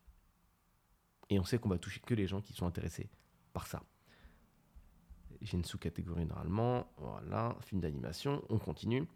Et 1.29 1.39
on 1.39 1.43
sait 1.43 1.57
qu'on 1.57 1.69
va 1.69 1.79
toucher 1.79 2.01
que 2.01 2.13
les 2.13 2.27
gens 2.27 2.41
qui 2.41 2.53
sont 2.53 2.67
intéressés 2.67 3.09
par 3.51 3.65
ça. 3.65 3.81
J'ai 5.41 5.57
une 5.57 5.65
sous-catégorie 5.65 6.25
normalement. 6.25 6.91
Voilà, 6.97 7.57
film 7.61 7.81
d'animation. 7.81 8.43
On 8.49 8.59
continue. 8.59 9.07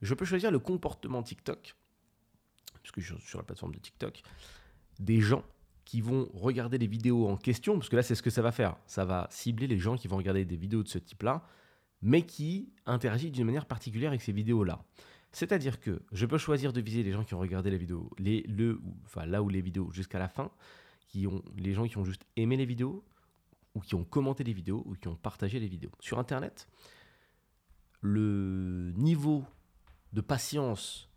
Je 0.00 0.14
peux 0.14 0.24
choisir 0.24 0.52
le 0.52 0.60
comportement 0.60 1.24
TikTok, 1.24 1.74
puisque 2.82 3.00
je 3.00 3.14
suis 3.14 3.28
sur 3.28 3.38
la 3.38 3.44
plateforme 3.44 3.74
de 3.74 3.78
TikTok, 3.78 4.22
des 4.98 5.20
gens 5.20 5.44
qui 5.84 6.00
vont 6.00 6.28
regarder 6.34 6.78
les 6.78 6.86
vidéos 6.86 7.28
en 7.28 7.36
question, 7.36 7.74
parce 7.74 7.88
que 7.88 7.96
là, 7.96 8.02
c'est 8.02 8.14
ce 8.14 8.22
que 8.22 8.30
ça 8.30 8.42
va 8.42 8.52
faire. 8.52 8.76
Ça 8.86 9.04
va 9.04 9.26
cibler 9.30 9.66
les 9.66 9.78
gens 9.78 9.96
qui 9.96 10.08
vont 10.08 10.16
regarder 10.16 10.44
des 10.44 10.56
vidéos 10.56 10.82
de 10.82 10.88
ce 10.88 10.98
type-là, 10.98 11.44
mais 12.02 12.22
qui 12.22 12.72
interagissent 12.86 13.32
d'une 13.32 13.46
manière 13.46 13.66
particulière 13.66 14.10
avec 14.10 14.22
ces 14.22 14.32
vidéos-là. 14.32 14.84
C'est-à-dire 15.32 15.80
que 15.80 16.02
je 16.12 16.26
peux 16.26 16.38
choisir 16.38 16.72
de 16.72 16.80
viser 16.80 17.02
les 17.02 17.12
gens 17.12 17.24
qui 17.24 17.34
ont 17.34 17.38
regardé 17.38 17.70
la 17.70 17.78
vidéo, 17.78 18.10
les, 18.18 18.42
le, 18.42 18.80
enfin, 19.06 19.26
là 19.26 19.42
où 19.42 19.48
les 19.48 19.62
vidéos 19.62 19.90
jusqu'à 19.92 20.18
la 20.18 20.28
fin, 20.28 20.50
qui 21.08 21.26
ont, 21.26 21.42
les 21.56 21.72
gens 21.72 21.86
qui 21.86 21.98
ont 21.98 22.04
juste 22.04 22.24
aimé 22.36 22.56
les 22.56 22.66
vidéos, 22.66 23.04
ou 23.74 23.80
qui 23.80 23.94
ont 23.94 24.04
commenté 24.04 24.44
les 24.44 24.52
vidéos, 24.52 24.82
ou 24.86 24.94
qui 24.94 25.08
ont 25.08 25.16
partagé 25.16 25.58
les 25.58 25.68
vidéos. 25.68 25.90
Sur 26.00 26.18
Internet, 26.18 26.68
le 28.02 28.92
niveau 28.96 29.44
de 30.12 30.20
patience 30.20 31.08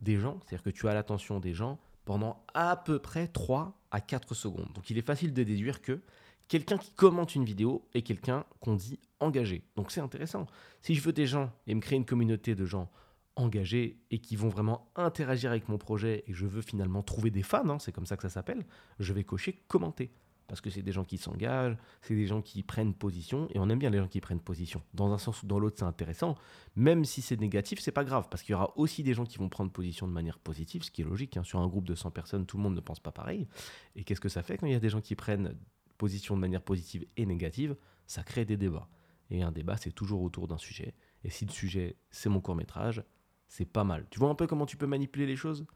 des 0.00 0.16
gens, 0.16 0.38
c'est-à-dire 0.40 0.62
que 0.62 0.70
tu 0.70 0.88
as 0.88 0.94
l'attention 0.94 1.40
des 1.40 1.54
gens 1.54 1.78
pendant 2.04 2.44
à 2.54 2.76
peu 2.76 2.98
près 2.98 3.28
3 3.28 3.78
à 3.90 4.00
4 4.00 4.34
secondes. 4.34 4.72
Donc 4.74 4.90
il 4.90 4.98
est 4.98 5.06
facile 5.06 5.32
de 5.32 5.42
déduire 5.42 5.82
que 5.82 6.00
quelqu'un 6.48 6.78
qui 6.78 6.92
commente 6.92 7.34
une 7.34 7.44
vidéo 7.44 7.86
est 7.94 8.02
quelqu'un 8.02 8.44
qu'on 8.60 8.74
dit 8.74 8.98
engagé. 9.20 9.62
Donc 9.76 9.90
c'est 9.90 10.00
intéressant. 10.00 10.46
Si 10.80 10.94
je 10.94 11.02
veux 11.02 11.12
des 11.12 11.26
gens 11.26 11.52
et 11.66 11.74
me 11.74 11.80
créer 11.80 11.96
une 11.96 12.06
communauté 12.06 12.54
de 12.54 12.64
gens 12.64 12.90
engagés 13.36 14.00
et 14.10 14.18
qui 14.18 14.36
vont 14.36 14.48
vraiment 14.48 14.90
interagir 14.96 15.50
avec 15.50 15.68
mon 15.68 15.78
projet 15.78 16.24
et 16.26 16.32
je 16.32 16.46
veux 16.46 16.62
finalement 16.62 17.02
trouver 17.02 17.30
des 17.30 17.42
fans, 17.42 17.68
hein, 17.68 17.78
c'est 17.78 17.92
comme 17.92 18.06
ça 18.06 18.16
que 18.16 18.22
ça 18.22 18.30
s'appelle, 18.30 18.66
je 18.98 19.12
vais 19.12 19.24
cocher 19.24 19.62
commenter 19.68 20.10
parce 20.48 20.62
que 20.62 20.70
c'est 20.70 20.82
des 20.82 20.92
gens 20.92 21.04
qui 21.04 21.18
s'engagent, 21.18 21.76
c'est 22.00 22.16
des 22.16 22.26
gens 22.26 22.40
qui 22.42 22.62
prennent 22.62 22.94
position, 22.94 23.48
et 23.50 23.58
on 23.58 23.68
aime 23.68 23.78
bien 23.78 23.90
les 23.90 23.98
gens 23.98 24.08
qui 24.08 24.20
prennent 24.20 24.40
position. 24.40 24.82
Dans 24.94 25.12
un 25.12 25.18
sens 25.18 25.42
ou 25.42 25.46
dans 25.46 25.58
l'autre, 25.58 25.76
c'est 25.78 25.84
intéressant. 25.84 26.36
Même 26.74 27.04
si 27.04 27.22
c'est 27.22 27.38
négatif, 27.38 27.78
c'est 27.80 27.92
pas 27.92 28.04
grave, 28.04 28.28
parce 28.30 28.42
qu'il 28.42 28.54
y 28.54 28.56
aura 28.56 28.72
aussi 28.76 29.02
des 29.02 29.14
gens 29.14 29.26
qui 29.26 29.38
vont 29.38 29.50
prendre 29.50 29.70
position 29.70 30.08
de 30.08 30.12
manière 30.12 30.38
positive, 30.38 30.82
ce 30.82 30.90
qui 30.90 31.02
est 31.02 31.04
logique. 31.04 31.36
Hein. 31.36 31.44
Sur 31.44 31.60
un 31.60 31.68
groupe 31.68 31.86
de 31.86 31.94
100 31.94 32.10
personnes, 32.10 32.46
tout 32.46 32.56
le 32.56 32.62
monde 32.62 32.74
ne 32.74 32.80
pense 32.80 32.98
pas 32.98 33.12
pareil. 33.12 33.46
Et 33.94 34.04
qu'est-ce 34.04 34.20
que 34.20 34.30
ça 34.30 34.42
fait 34.42 34.56
quand 34.56 34.66
il 34.66 34.72
y 34.72 34.76
a 34.76 34.80
des 34.80 34.88
gens 34.88 35.02
qui 35.02 35.14
prennent 35.14 35.54
position 35.98 36.34
de 36.34 36.40
manière 36.40 36.62
positive 36.62 37.06
et 37.16 37.26
négative? 37.26 37.76
Ça 38.06 38.22
crée 38.22 38.46
des 38.46 38.56
débats. 38.56 38.88
Et 39.30 39.42
un 39.42 39.52
débat, 39.52 39.76
c'est 39.76 39.92
toujours 39.92 40.22
autour 40.22 40.48
d'un 40.48 40.56
sujet. 40.56 40.94
Et 41.24 41.30
si 41.30 41.44
le 41.44 41.50
sujet, 41.50 41.96
c'est 42.10 42.30
mon 42.30 42.40
court 42.40 42.56
métrage, 42.56 43.04
c'est 43.48 43.66
pas 43.66 43.84
mal. 43.84 44.06
Tu 44.10 44.18
vois 44.18 44.30
un 44.30 44.34
peu 44.34 44.46
comment 44.46 44.64
tu 44.64 44.78
peux 44.78 44.86
manipuler 44.86 45.26
les 45.26 45.36
choses? 45.36 45.66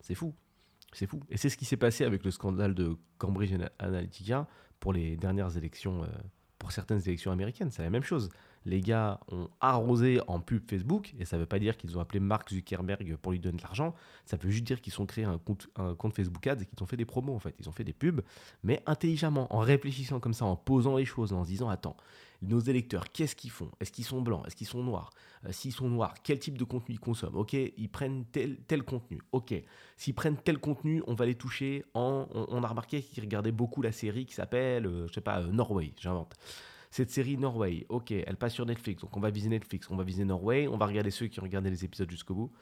C'est 0.00 0.14
fou. 0.14 0.34
C'est 0.94 1.06
fou. 1.06 1.20
Et 1.28 1.36
c'est 1.36 1.48
ce 1.48 1.56
qui 1.56 1.64
s'est 1.64 1.76
passé 1.76 2.04
avec 2.04 2.24
le 2.24 2.30
scandale 2.30 2.74
de 2.74 2.96
Cambridge 3.18 3.52
Analytica 3.78 4.46
pour 4.80 4.92
les 4.92 5.16
dernières 5.16 5.56
élections, 5.56 6.04
euh, 6.04 6.06
pour 6.58 6.72
certaines 6.72 7.00
élections 7.00 7.32
américaines. 7.32 7.70
C'est 7.70 7.82
la 7.82 7.90
même 7.90 8.04
chose. 8.04 8.30
Les 8.64 8.80
gars 8.80 9.20
ont 9.30 9.48
arrosé 9.60 10.20
en 10.26 10.40
pub 10.40 10.62
Facebook, 10.68 11.14
et 11.18 11.24
ça 11.24 11.36
ne 11.36 11.42
veut 11.42 11.46
pas 11.46 11.58
dire 11.58 11.76
qu'ils 11.76 11.96
ont 11.98 12.00
appelé 12.00 12.20
Mark 12.20 12.50
Zuckerberg 12.50 13.16
pour 13.16 13.32
lui 13.32 13.38
donner 13.38 13.58
de 13.58 13.62
l'argent. 13.62 13.94
Ça 14.24 14.36
veut 14.36 14.50
juste 14.50 14.64
dire 14.64 14.80
qu'ils 14.80 14.98
ont 15.00 15.06
créé 15.06 15.24
un 15.24 15.38
compte, 15.38 15.68
Facebook 16.14 16.46
Ads 16.46 16.62
et 16.62 16.66
qu'ils 16.66 16.82
ont 16.82 16.86
fait 16.86 16.96
des 16.96 17.04
promos 17.04 17.34
en 17.34 17.38
fait. 17.38 17.54
Ils 17.58 17.68
ont 17.68 17.72
fait 17.72 17.84
des 17.84 17.92
pubs, 17.92 18.22
mais 18.62 18.82
intelligemment, 18.86 19.54
en 19.54 19.58
réfléchissant 19.58 20.20
comme 20.20 20.34
ça, 20.34 20.44
en 20.44 20.56
posant 20.56 20.96
les 20.96 21.04
choses, 21.04 21.32
en 21.32 21.44
se 21.44 21.48
disant 21.48 21.68
attends, 21.68 21.96
nos 22.42 22.60
électeurs, 22.60 23.10
qu'est-ce 23.10 23.36
qu'ils 23.36 23.50
font? 23.50 23.70
Est-ce 23.80 23.92
qu'ils 23.92 24.04
sont 24.04 24.20
blancs? 24.20 24.46
Est-ce 24.46 24.56
qu'ils 24.56 24.66
sont 24.66 24.82
noirs? 24.82 25.10
Euh, 25.46 25.52
S'ils 25.52 25.72
sont 25.72 25.88
noirs, 25.88 26.14
quel 26.22 26.38
type 26.38 26.58
de 26.58 26.64
contenu 26.64 26.94
ils 26.94 27.00
consomment? 27.00 27.36
Ok, 27.36 27.54
ils 27.54 27.88
prennent 27.88 28.24
tel, 28.26 28.56
tel 28.66 28.82
contenu. 28.82 29.20
Ok, 29.32 29.54
s'ils 29.96 30.14
prennent 30.14 30.36
tel 30.36 30.58
contenu, 30.58 31.02
on 31.06 31.14
va 31.14 31.26
les 31.26 31.34
toucher 31.34 31.84
en. 31.94 32.26
On, 32.32 32.62
a 32.62 32.68
remarqué 32.68 33.02
qu'ils 33.02 33.22
regardaient 33.22 33.52
beaucoup 33.52 33.82
la 33.82 33.92
série 33.92 34.26
qui 34.26 34.34
s'appelle, 34.34 34.86
euh, 34.86 35.06
je 35.08 35.14
sais 35.14 35.20
pas, 35.20 35.40
euh, 35.40 35.50
Norway, 35.50 35.92
j'invente. 35.98 36.34
Cette 36.94 37.10
série 37.10 37.36
Norway, 37.36 37.86
ok, 37.88 38.12
elle 38.12 38.36
passe 38.36 38.54
sur 38.54 38.64
Netflix, 38.64 39.02
donc 39.02 39.16
on 39.16 39.20
va 39.20 39.30
viser 39.30 39.48
Netflix, 39.48 39.90
on 39.90 39.96
va 39.96 40.04
viser 40.04 40.24
Norway, 40.24 40.68
on 40.68 40.76
va 40.76 40.86
regarder 40.86 41.10
ceux 41.10 41.26
qui 41.26 41.40
ont 41.40 41.42
regardé 41.42 41.68
les 41.68 41.84
épisodes 41.84 42.08
jusqu'au 42.08 42.36
bout. 42.36 42.52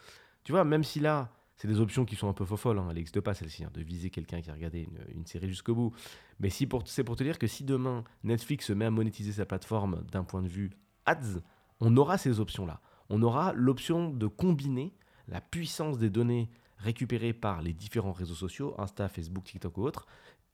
Tu 0.42 0.52
vois, 0.52 0.64
même 0.64 0.84
si 0.84 1.00
là, 1.00 1.30
c'est 1.58 1.68
des 1.68 1.80
options 1.80 2.06
qui 2.06 2.16
sont 2.16 2.30
un 2.30 2.32
peu 2.32 2.46
faux 2.46 2.56
folles, 2.56 2.78
hein, 2.78 2.86
elle 2.88 2.94
n'existe 2.94 3.20
pas 3.20 3.34
celle-ci, 3.34 3.62
hein, 3.62 3.70
de 3.74 3.82
viser 3.82 4.08
quelqu'un 4.08 4.40
qui 4.40 4.48
a 4.48 4.54
regardé 4.54 4.88
une, 5.14 5.26
série 5.26 5.48
jusqu'au 5.48 5.74
bout. 5.74 5.92
Mais 6.40 6.48
si 6.48 6.66
c'est 6.86 7.04
pour 7.04 7.16
te 7.16 7.22
dire 7.22 7.38
que 7.38 7.46
si 7.46 7.62
demain 7.62 8.04
Netflix 8.24 8.68
se 8.68 8.72
met 8.72 8.86
à 8.86 8.90
monétiser 8.90 9.32
sa 9.32 9.44
plateforme 9.44 10.02
d'un 10.10 10.24
point 10.24 10.40
de 10.40 10.48
vue 10.48 10.70
ads, 11.04 11.42
on 11.80 11.94
aura 11.98 12.16
ces 12.16 12.40
options-là. 12.40 12.80
On 13.10 13.20
aura 13.20 13.52
l'option 13.52 14.08
de 14.08 14.28
combiner 14.28 14.94
la 15.28 15.42
puissance 15.42 15.98
des 15.98 16.08
données 16.08 16.48
récupérées 16.78 17.34
par 17.34 17.60
les 17.60 17.74
différents 17.74 18.12
réseaux 18.12 18.34
sociaux, 18.34 18.74
Insta, 18.78 19.10
Facebook, 19.10 19.44
TikTok 19.44 19.76
ou 19.76 19.82
autres, 19.82 20.06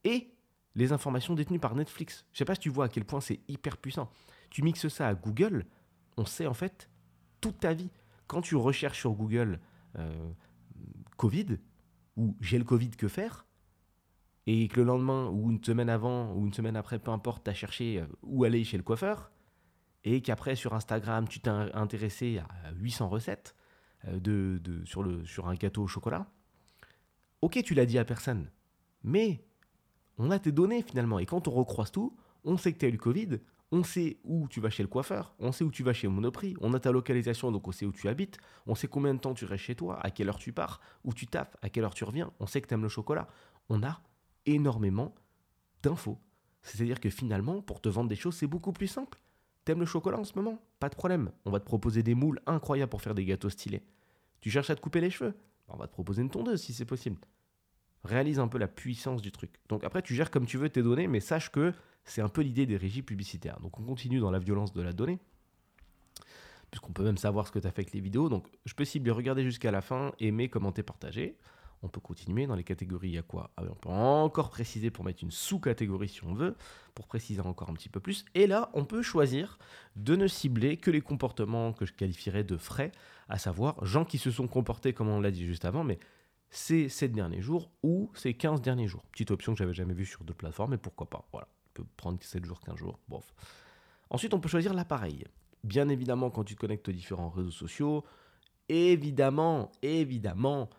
et 0.03 0.33
les 0.75 0.91
informations 0.91 1.35
détenues 1.35 1.59
par 1.59 1.75
Netflix. 1.75 2.25
Je 2.33 2.39
sais 2.39 2.45
pas 2.45 2.55
si 2.55 2.61
tu 2.61 2.69
vois 2.69 2.85
à 2.85 2.89
quel 2.89 3.05
point 3.05 3.21
c'est 3.21 3.39
hyper 3.47 3.77
puissant. 3.77 4.09
Tu 4.49 4.61
mixes 4.61 4.87
ça 4.87 5.07
à 5.07 5.15
Google, 5.15 5.65
on 6.17 6.25
sait 6.25 6.47
en 6.47 6.53
fait 6.53 6.89
toute 7.41 7.59
ta 7.59 7.73
vie. 7.73 7.89
Quand 8.27 8.41
tu 8.41 8.55
recherches 8.55 8.99
sur 8.99 9.13
Google 9.13 9.59
euh, 9.97 10.31
Covid 11.17 11.57
ou 12.15 12.35
j'ai 12.41 12.57
le 12.57 12.63
Covid, 12.63 12.91
que 12.91 13.07
faire? 13.07 13.45
Et 14.45 14.67
que 14.67 14.79
le 14.79 14.85
lendemain 14.85 15.29
ou 15.29 15.51
une 15.51 15.63
semaine 15.63 15.89
avant 15.89 16.33
ou 16.33 16.45
une 16.45 16.53
semaine 16.53 16.75
après, 16.75 16.99
peu 16.99 17.11
importe, 17.11 17.43
tu 17.43 17.49
as 17.49 17.53
cherché 17.53 17.99
euh, 17.99 18.05
où 18.23 18.43
aller 18.43 18.63
chez 18.63 18.77
le 18.77 18.83
coiffeur, 18.83 19.31
et 20.03 20.21
qu'après 20.21 20.55
sur 20.55 20.73
Instagram, 20.73 21.27
tu 21.27 21.39
t'es 21.39 21.49
intéressé 21.49 22.39
à 22.39 22.71
800 22.73 23.09
recettes 23.09 23.55
euh, 24.07 24.19
de, 24.19 24.83
sur, 24.85 25.03
le, 25.03 25.25
sur 25.25 25.47
un 25.47 25.55
gâteau 25.55 25.83
au 25.83 25.87
chocolat, 25.87 26.27
ok, 27.41 27.61
tu 27.63 27.73
l'as 27.73 27.85
dit 27.85 27.97
à 27.97 28.05
personne, 28.05 28.49
mais 29.03 29.43
on 30.19 30.29
a 30.29 30.37
tes 30.37 30.51
données 30.51 30.83
finalement, 30.83 31.17
et 31.17 31.25
quand 31.25 31.47
on 31.47 31.51
recroise 31.51 31.91
tout, 31.91 32.15
on 32.43 32.57
sait 32.57 32.71
que 32.73 32.77
tu 32.77 32.85
as 32.85 32.89
eu 32.89 32.91
le 32.93 32.97
Covid, 32.97 33.39
on 33.71 33.83
sait 33.83 34.17
où 34.23 34.47
tu 34.47 34.59
vas 34.59 34.69
chez 34.69 34.83
le 34.83 34.89
coiffeur, 34.89 35.33
on 35.39 35.51
sait 35.51 35.63
où 35.63 35.71
tu 35.71 35.83
vas 35.83 35.93
chez 35.93 36.07
Monoprix, 36.07 36.55
on 36.61 36.73
a 36.73 36.79
ta 36.79 36.91
localisation, 36.91 37.51
donc 37.51 37.67
on 37.67 37.71
sait 37.71 37.85
où 37.85 37.91
tu 37.91 38.07
habites, 38.07 38.37
on 38.67 38.75
sait 38.75 38.87
combien 38.87 39.13
de 39.13 39.19
temps 39.19 39.33
tu 39.33 39.45
restes 39.45 39.63
chez 39.63 39.75
toi, 39.75 39.99
à 40.01 40.11
quelle 40.11 40.29
heure 40.29 40.37
tu 40.37 40.51
pars, 40.51 40.79
où 41.03 41.13
tu 41.13 41.27
tapes, 41.27 41.57
à 41.61 41.69
quelle 41.69 41.83
heure 41.83 41.93
tu 41.93 42.03
reviens, 42.03 42.31
on 42.39 42.47
sait 42.47 42.61
que 42.61 42.67
tu 42.67 42.73
aimes 42.73 42.83
le 42.83 42.89
chocolat. 42.89 43.27
On 43.69 43.83
a 43.83 44.01
énormément 44.45 45.13
d'infos. 45.83 46.17
C'est-à-dire 46.61 46.99
que 46.99 47.09
finalement, 47.09 47.61
pour 47.61 47.79
te 47.79 47.89
vendre 47.89 48.09
des 48.09 48.15
choses, 48.15 48.35
c'est 48.35 48.47
beaucoup 48.47 48.73
plus 48.73 48.87
simple. 48.87 49.19
T'aimes 49.65 49.79
le 49.79 49.85
chocolat 49.85 50.19
en 50.19 50.23
ce 50.23 50.33
moment? 50.35 50.59
Pas 50.79 50.89
de 50.89 50.95
problème. 50.95 51.31
On 51.45 51.51
va 51.51 51.59
te 51.59 51.65
proposer 51.65 52.01
des 52.01 52.15
moules 52.15 52.41
incroyables 52.47 52.89
pour 52.89 53.01
faire 53.01 53.15
des 53.15 53.25
gâteaux 53.25 53.49
stylés. 53.49 53.83
Tu 54.41 54.49
cherches 54.49 54.69
à 54.71 54.75
te 54.75 54.81
couper 54.81 54.99
les 54.99 55.11
cheveux? 55.11 55.35
On 55.67 55.77
va 55.77 55.87
te 55.87 55.93
proposer 55.93 56.21
une 56.23 56.29
tondeuse 56.29 56.61
si 56.61 56.73
c'est 56.73 56.85
possible. 56.85 57.19
Réalise 58.03 58.39
un 58.39 58.47
peu 58.47 58.57
la 58.57 58.67
puissance 58.67 59.21
du 59.21 59.31
truc. 59.31 59.51
Donc 59.67 59.83
après, 59.83 60.01
tu 60.01 60.15
gères 60.15 60.31
comme 60.31 60.45
tu 60.45 60.57
veux 60.57 60.69
tes 60.69 60.81
données, 60.81 61.07
mais 61.07 61.19
sache 61.19 61.51
que 61.51 61.73
c'est 62.05 62.21
un 62.21 62.29
peu 62.29 62.41
l'idée 62.41 62.65
des 62.65 62.77
régies 62.77 63.01
publicitaires. 63.01 63.59
Donc 63.59 63.79
on 63.79 63.83
continue 63.83 64.19
dans 64.19 64.31
la 64.31 64.39
violence 64.39 64.73
de 64.73 64.81
la 64.81 64.93
donnée 64.93 65.19
puisqu'on 66.69 66.93
peut 66.93 67.03
même 67.03 67.17
savoir 67.17 67.47
ce 67.47 67.51
que 67.51 67.59
tu 67.59 67.67
as 67.67 67.71
fait 67.71 67.81
avec 67.81 67.93
les 67.93 67.99
vidéos. 67.99 68.29
Donc 68.29 68.47
je 68.65 68.73
peux 68.73 68.85
cibler, 68.85 69.11
regarder 69.11 69.43
jusqu'à 69.43 69.71
la 69.71 69.81
fin, 69.81 70.11
aimer, 70.19 70.49
commenter, 70.49 70.83
partager. 70.83 71.37
On 71.81 71.87
peut 71.87 72.01
continuer 72.01 72.45
dans 72.45 72.55
les 72.55 72.63
catégories. 72.65 73.07
Il 73.07 73.13
y 73.13 73.17
a 73.17 73.21
quoi? 73.21 73.51
Ah 73.55 73.63
On 73.63 73.75
peut 73.75 73.89
encore 73.89 74.49
préciser 74.49 74.91
pour 74.91 75.05
mettre 75.05 75.23
une 75.23 75.31
sous-catégorie 75.31 76.09
si 76.09 76.23
on 76.25 76.33
veut, 76.33 76.55
pour 76.93 77.07
préciser 77.07 77.39
encore 77.39 77.69
un 77.69 77.73
petit 77.73 77.87
peu 77.87 78.01
plus. 78.01 78.25
Et 78.35 78.47
là, 78.47 78.69
on 78.73 78.83
peut 78.83 79.01
choisir 79.01 79.57
de 79.95 80.17
ne 80.17 80.27
cibler 80.27 80.75
que 80.75 80.91
les 80.91 80.99
comportements 80.99 81.71
que 81.71 81.85
je 81.85 81.93
qualifierais 81.93 82.43
de 82.43 82.57
frais, 82.57 82.91
à 83.29 83.37
savoir 83.37 83.83
gens 83.85 84.03
qui 84.03 84.17
se 84.17 84.29
sont 84.29 84.47
comportés 84.47 84.91
comme 84.91 85.07
on 85.07 85.21
l'a 85.21 85.31
dit 85.31 85.45
juste 85.45 85.63
avant, 85.63 85.85
mais 85.85 85.99
ces 86.49 86.89
7 86.89 87.11
derniers 87.11 87.41
jours 87.41 87.71
ou 87.83 88.11
ces 88.15 88.33
15 88.33 88.61
derniers 88.61 88.87
jours. 88.87 89.03
Petite 89.11 89.31
option 89.31 89.53
que 89.53 89.59
j'avais 89.59 89.73
jamais 89.73 89.93
vue 89.93 90.05
sur 90.05 90.23
d'autres 90.23 90.37
plateformes, 90.37 90.71
mais 90.71 90.77
pourquoi 90.77 91.09
pas. 91.09 91.27
Voilà, 91.31 91.47
on 91.67 91.69
peut 91.73 91.85
prendre 91.97 92.21
7 92.21 92.45
jours, 92.45 92.59
15 92.61 92.75
jours. 92.75 92.99
Bof. 93.07 93.33
Ensuite, 94.09 94.33
on 94.33 94.39
peut 94.39 94.49
choisir 94.49 94.73
l'appareil. 94.73 95.25
Bien 95.63 95.89
évidemment, 95.89 96.29
quand 96.29 96.43
tu 96.43 96.55
te 96.55 96.59
connectes 96.59 96.89
aux 96.89 96.93
différents 96.93 97.29
réseaux 97.29 97.51
sociaux, 97.51 98.03
évidemment, 98.69 99.71
évidemment, 99.81 100.69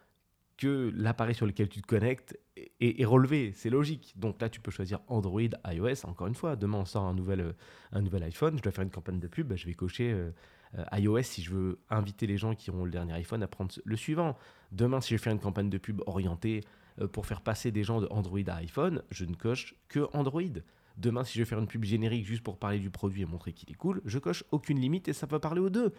que 0.61 0.93
l'appareil 0.95 1.35
sur 1.35 1.47
lequel 1.47 1.71
tu 1.71 1.81
te 1.81 1.87
connectes 1.87 2.39
est, 2.81 3.05
relevé, 3.05 3.53
c'est 3.55 3.71
logique. 3.71 4.13
Donc 4.17 4.41
là, 4.43 4.51
tu 4.51 4.61
peux 4.61 4.71
choisir 4.71 5.01
Android, 5.09 5.41
iOS. 5.67 6.05
Encore 6.05 6.27
une 6.27 6.35
fois, 6.35 6.55
demain 6.55 6.79
on 6.79 6.85
sort 6.85 7.05
un 7.05 7.15
nouvel, 7.15 7.41
euh, 7.41 7.53
un 7.93 8.03
nouvel 8.03 8.23
iPhone, 8.25 8.59
je 8.59 8.63
dois 8.63 8.71
faire 8.71 8.85
une 8.85 8.91
campagne 8.91 9.19
de 9.19 9.27
pub, 9.27 9.49
bah, 9.49 9.57
je 9.57 9.65
vais 9.65 9.73
cocher 9.73 10.13
euh, 10.13 10.31
iOS 10.93 11.23
si 11.23 11.43
je 11.43 11.51
veux 11.51 11.79
inviter 11.91 12.27
les 12.27 12.37
gens 12.37 12.55
qui 12.55 12.71
ont 12.71 12.85
le 12.85 12.91
dernier 12.91 13.15
iPhone 13.15 13.43
à 13.43 13.49
prendre 13.49 13.73
le 13.85 13.97
suivant. 13.97 14.37
Demain, 14.73 15.01
si 15.01 15.17
je 15.17 15.21
fais 15.21 15.31
une 15.31 15.41
campagne 15.41 15.71
de 15.71 15.79
pub 15.79 16.03
orientée 16.07 16.63
pour 17.13 17.27
faire 17.27 17.41
passer 17.41 17.71
des 17.71 17.83
gens 17.83 18.01
de 18.01 18.07
Android 18.11 18.39
à 18.47 18.57
iPhone, 18.57 19.03
je 19.11 19.25
ne 19.25 19.35
coche 19.35 19.75
que 19.89 20.07
Android. 20.13 20.43
Demain, 20.97 21.25
si 21.25 21.35
je 21.35 21.41
veux 21.41 21.45
faire 21.45 21.59
une 21.59 21.67
pub 21.67 21.85
générique 21.85 22.27
juste 22.27 22.43
pour 22.43 22.59
parler 22.59 22.79
du 22.79 22.91
produit 22.91 23.23
et 23.23 23.27
montrer 23.27 23.53
qu'il 23.53 23.71
est 23.71 23.75
cool, 23.75 24.03
je 24.05 24.19
coche 24.19 24.45
aucune 24.51 24.79
limite 24.79 25.09
et 25.09 25.13
ça 25.13 25.27
peut 25.27 25.39
parler 25.39 25.61
aux 25.61 25.71
deux. 25.71 25.93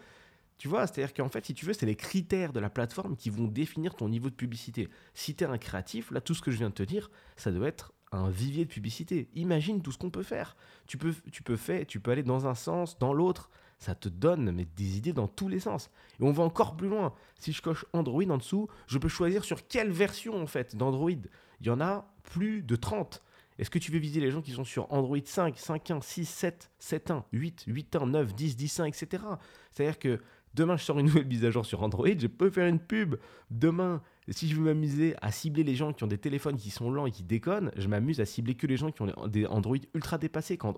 Tu 0.58 0.68
vois, 0.68 0.86
c'est-à-dire 0.86 1.12
qu'en 1.12 1.28
fait, 1.28 1.44
si 1.44 1.54
tu 1.54 1.66
veux, 1.66 1.72
c'est 1.72 1.86
les 1.86 1.96
critères 1.96 2.52
de 2.52 2.60
la 2.60 2.70
plateforme 2.70 3.16
qui 3.16 3.30
vont 3.30 3.48
définir 3.48 3.96
ton 3.96 4.08
niveau 4.08 4.30
de 4.30 4.34
publicité. 4.34 4.88
Si 5.12 5.34
tu 5.34 5.42
es 5.42 5.46
un 5.46 5.58
créatif, 5.58 6.12
là, 6.12 6.20
tout 6.20 6.34
ce 6.34 6.42
que 6.42 6.52
je 6.52 6.58
viens 6.58 6.68
de 6.68 6.74
te 6.74 6.84
dire, 6.84 7.10
ça 7.36 7.50
doit 7.50 7.66
être 7.66 7.92
un 8.12 8.30
vivier 8.30 8.64
de 8.64 8.70
publicité. 8.70 9.28
Imagine 9.34 9.82
tout 9.82 9.90
ce 9.90 9.98
qu'on 9.98 10.10
peut 10.10 10.22
faire. 10.22 10.56
Tu 10.86 10.98
peux, 10.98 11.14
tu 11.32 11.42
peux 11.42 11.56
faire, 11.56 11.84
tu 11.86 11.98
peux 11.98 12.12
aller 12.12 12.22
dans 12.22 12.46
un 12.46 12.54
sens, 12.54 12.98
dans 12.98 13.12
l'autre. 13.12 13.50
Ça 13.82 13.96
te 13.96 14.08
donne 14.08 14.52
mais, 14.52 14.64
des 14.76 14.96
idées 14.96 15.12
dans 15.12 15.26
tous 15.26 15.48
les 15.48 15.58
sens. 15.58 15.90
Et 16.20 16.22
on 16.22 16.30
va 16.30 16.44
encore 16.44 16.76
plus 16.76 16.88
loin. 16.88 17.12
Si 17.40 17.52
je 17.52 17.60
coche 17.60 17.84
Android 17.92 18.22
en 18.28 18.38
dessous, 18.38 18.68
je 18.86 18.96
peux 18.96 19.08
choisir 19.08 19.44
sur 19.44 19.66
quelle 19.66 19.90
version 19.90 20.40
en 20.40 20.46
fait 20.46 20.76
d'Android. 20.76 21.10
Il 21.10 21.66
y 21.66 21.70
en 21.70 21.80
a 21.80 22.06
plus 22.22 22.62
de 22.62 22.76
30. 22.76 23.22
Est-ce 23.58 23.70
que 23.70 23.80
tu 23.80 23.90
veux 23.90 23.98
viser 23.98 24.20
les 24.20 24.30
gens 24.30 24.40
qui 24.40 24.52
sont 24.52 24.64
sur 24.64 24.90
Android 24.92 25.18
5, 25.22 25.56
5.1, 25.56 26.00
6, 26.00 26.26
7, 26.26 26.70
7.1, 26.80 27.24
8, 27.32 27.64
8.1, 27.66 28.08
9, 28.08 28.34
10, 28.34 28.56
10.1, 28.56 28.86
etc. 28.86 29.24
C'est-à-dire 29.72 29.98
que 29.98 30.20
Demain, 30.54 30.76
je 30.76 30.84
sors 30.84 30.98
une 30.98 31.06
nouvelle 31.06 31.26
mise 31.26 31.44
à 31.44 31.50
jour 31.50 31.64
sur 31.64 31.82
Android, 31.82 32.08
je 32.18 32.26
peux 32.26 32.50
faire 32.50 32.66
une 32.66 32.78
pub. 32.78 33.16
Demain, 33.50 34.02
si 34.28 34.48
je 34.48 34.56
veux 34.56 34.62
m'amuser 34.62 35.14
à 35.22 35.32
cibler 35.32 35.64
les 35.64 35.74
gens 35.74 35.94
qui 35.94 36.04
ont 36.04 36.08
des 36.08 36.18
téléphones 36.18 36.56
qui 36.56 36.70
sont 36.70 36.90
lents 36.90 37.06
et 37.06 37.10
qui 37.10 37.22
déconnent, 37.22 37.70
je 37.76 37.88
m'amuse 37.88 38.20
à 38.20 38.26
cibler 38.26 38.54
que 38.54 38.66
les 38.66 38.76
gens 38.76 38.90
qui 38.90 39.00
ont 39.00 39.28
des 39.28 39.46
Android 39.46 39.78
ultra 39.94 40.18
dépassés, 40.18 40.58
comme 40.58 40.76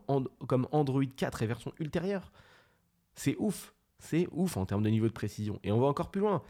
Android 0.70 1.02
4 1.16 1.42
et 1.42 1.46
version 1.46 1.72
ultérieure. 1.80 2.30
C'est 3.14 3.36
ouf. 3.38 3.74
C'est 3.98 4.28
ouf 4.32 4.56
en 4.56 4.66
termes 4.66 4.82
de 4.82 4.90
niveau 4.90 5.08
de 5.08 5.12
précision. 5.12 5.58
Et 5.64 5.72
on 5.72 5.80
va 5.80 5.86
encore 5.86 6.10
plus 6.10 6.20
loin. 6.20 6.42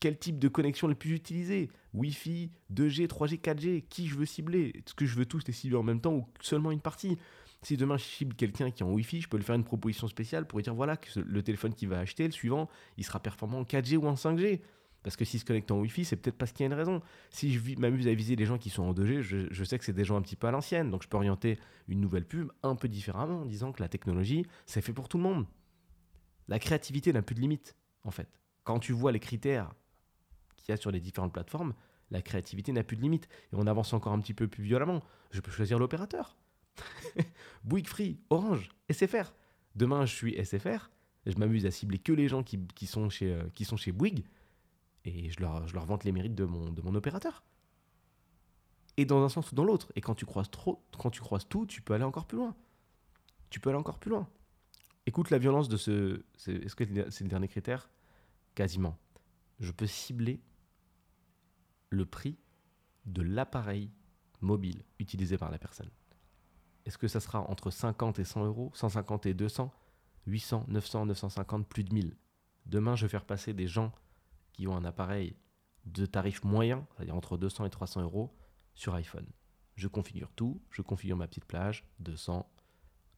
Quel 0.00 0.18
type 0.18 0.38
de 0.38 0.48
connexion 0.48 0.88
le 0.88 0.94
plus 0.94 1.12
utilisé? 1.12 1.68
Wi-Fi, 1.92 2.50
2G, 2.72 3.06
3G, 3.06 3.40
4G 3.40 3.84
Qui 3.88 4.06
je 4.06 4.14
veux 4.14 4.24
cibler? 4.24 4.72
Est-ce 4.74 4.94
que 4.94 5.04
je 5.04 5.16
veux 5.16 5.26
tous 5.26 5.46
les 5.46 5.52
cibler 5.52 5.76
en 5.76 5.82
même 5.82 6.00
temps 6.00 6.14
ou 6.14 6.26
seulement 6.40 6.70
une 6.70 6.80
partie? 6.80 7.18
Si 7.62 7.76
demain 7.76 7.98
je 7.98 8.04
cible 8.04 8.34
quelqu'un 8.34 8.70
qui 8.70 8.82
est 8.82 8.86
en 8.86 8.92
Wi-Fi, 8.92 9.20
je 9.20 9.28
peux 9.28 9.36
lui 9.36 9.44
faire 9.44 9.54
une 9.54 9.64
proposition 9.64 10.08
spéciale 10.08 10.46
pour 10.46 10.58
lui 10.58 10.62
dire 10.62 10.74
voilà 10.74 10.96
que 10.96 11.20
le 11.20 11.42
téléphone 11.42 11.74
qu'il 11.74 11.88
va 11.88 11.98
acheter, 11.98 12.24
le 12.24 12.30
suivant, 12.30 12.70
il 12.96 13.04
sera 13.04 13.20
performant 13.20 13.58
en 13.58 13.64
4G 13.64 13.96
ou 13.98 14.06
en 14.06 14.14
5G. 14.14 14.60
Parce 15.02 15.16
que 15.16 15.24
s'il 15.24 15.40
se 15.40 15.44
connecte 15.44 15.70
en 15.70 15.78
Wi-Fi, 15.80 16.04
c'est 16.04 16.16
peut-être 16.16 16.36
parce 16.36 16.52
qu'il 16.52 16.64
y 16.64 16.64
a 16.64 16.66
une 16.66 16.78
raison. 16.78 17.00
Si 17.30 17.52
je 17.52 17.60
m'amuse 17.78 18.06
à 18.06 18.14
viser 18.14 18.36
les 18.36 18.44
gens 18.44 18.58
qui 18.58 18.70
sont 18.70 18.82
en 18.82 18.92
2G, 18.92 19.22
je, 19.22 19.64
sais 19.64 19.78
que 19.78 19.84
c'est 19.84 19.94
des 19.94 20.04
gens 20.04 20.16
un 20.16 20.22
petit 20.22 20.36
peu 20.36 20.46
à 20.46 20.50
l'ancienne. 20.50 20.90
Donc 20.90 21.02
je 21.02 21.08
peux 21.08 21.16
orienter 21.16 21.58
une 21.88 22.00
nouvelle 22.00 22.26
pub 22.26 22.50
un 22.62 22.76
peu 22.76 22.88
différemment 22.88 23.40
en 23.42 23.46
disant 23.46 23.72
que 23.72 23.82
la 23.82 23.88
technologie, 23.88 24.44
c'est 24.66 24.82
fait 24.82 24.92
pour 24.92 25.08
tout 25.08 25.16
le 25.16 25.24
monde. 25.24 25.46
La 26.50 26.58
créativité 26.58 27.12
n'a 27.12 27.22
plus 27.22 27.36
de 27.36 27.40
limite, 27.40 27.76
en 28.02 28.10
fait. 28.10 28.28
Quand 28.64 28.80
tu 28.80 28.92
vois 28.92 29.12
les 29.12 29.20
critères 29.20 29.72
qu'il 30.56 30.72
y 30.72 30.72
a 30.72 30.76
sur 30.76 30.90
les 30.90 31.00
différentes 31.00 31.32
plateformes, 31.32 31.74
la 32.10 32.22
créativité 32.22 32.72
n'a 32.72 32.82
plus 32.82 32.96
de 32.96 33.02
limite. 33.02 33.28
Et 33.52 33.56
on 33.56 33.66
avance 33.68 33.92
encore 33.92 34.12
un 34.12 34.20
petit 34.20 34.34
peu 34.34 34.48
plus 34.48 34.64
violemment. 34.64 35.00
Je 35.30 35.40
peux 35.40 35.52
choisir 35.52 35.78
l'opérateur. 35.78 36.36
Bouygues 37.64 37.86
Free, 37.86 38.18
Orange, 38.30 38.68
SFR. 38.90 39.32
Demain, 39.76 40.04
je 40.06 40.14
suis 40.14 40.44
SFR. 40.44 40.90
Je 41.24 41.38
m'amuse 41.38 41.66
à 41.66 41.70
cibler 41.70 41.98
que 41.98 42.12
les 42.12 42.26
gens 42.26 42.42
qui, 42.42 42.86
sont, 42.86 43.08
chez, 43.10 43.32
euh, 43.32 43.64
sont 43.64 43.76
chez 43.76 43.92
Bouygues. 43.92 44.24
Et 45.04 45.30
je 45.30 45.38
leur, 45.40 45.86
vante 45.86 46.02
les 46.02 46.10
mérites 46.10 46.34
de 46.34 46.44
mon, 46.44 46.94
opérateur. 46.96 47.44
Et 48.96 49.04
dans 49.04 49.22
un 49.22 49.28
sens 49.28 49.52
ou 49.52 49.54
dans 49.54 49.64
l'autre. 49.64 49.92
Et 49.94 50.00
quand 50.00 50.16
tu 50.16 50.26
quand 50.26 51.10
tu 51.10 51.20
croises 51.20 51.48
tout, 51.48 51.64
tu 51.66 51.80
peux 51.80 51.94
aller 51.94 52.04
encore 52.04 52.26
plus 52.26 52.38
loin. 52.38 52.56
Tu 53.50 53.60
peux 53.60 53.70
aller 53.70 53.78
encore 53.78 54.00
plus 54.00 54.10
loin. 54.10 54.28
Écoute 55.06 55.30
la 55.30 55.38
violence 55.38 55.68
de 55.68 55.76
ce. 55.76 56.22
Est-ce 56.46 56.74
que 56.74 56.84
c'est 57.10 57.24
le 57.24 57.30
dernier 57.30 57.48
critère? 57.48 57.90
Quasiment. 58.54 58.98
Je 59.58 59.72
peux 59.72 59.86
cibler 59.86 60.40
le 61.88 62.06
prix 62.06 62.38
de 63.06 63.22
l'appareil 63.22 63.90
mobile 64.40 64.84
utilisé 64.98 65.36
par 65.36 65.50
la 65.50 65.58
personne. 65.58 65.90
Est-ce 66.86 66.98
que 66.98 67.08
ça 67.08 67.20
sera 67.20 67.40
entre 67.50 67.70
50 67.70 68.18
et 68.18 68.24
100 68.24 68.44
euros 68.46 68.70
150 68.74 69.26
et 69.26 69.34
200 69.34 69.72
800, 70.26 70.66
900, 70.68 71.06
950, 71.06 71.66
plus 71.68 71.84
de 71.84 71.94
1000 71.94 72.16
Demain, 72.66 72.94
je 72.94 73.06
vais 73.06 73.10
faire 73.10 73.24
passer 73.24 73.54
des 73.54 73.66
gens 73.66 73.92
qui 74.52 74.66
ont 74.68 74.76
un 74.76 74.84
appareil 74.84 75.36
de 75.86 76.06
tarif 76.06 76.44
moyen, 76.44 76.86
c'est-à-dire 76.94 77.16
entre 77.16 77.36
200 77.36 77.64
et 77.64 77.70
300 77.70 78.02
euros, 78.02 78.36
sur 78.74 78.94
iPhone. 78.94 79.26
Je 79.76 79.88
configure 79.88 80.30
tout, 80.32 80.60
je 80.70 80.82
configure 80.82 81.16
ma 81.16 81.26
petite 81.26 81.46
plage, 81.46 81.84
200, 82.00 82.48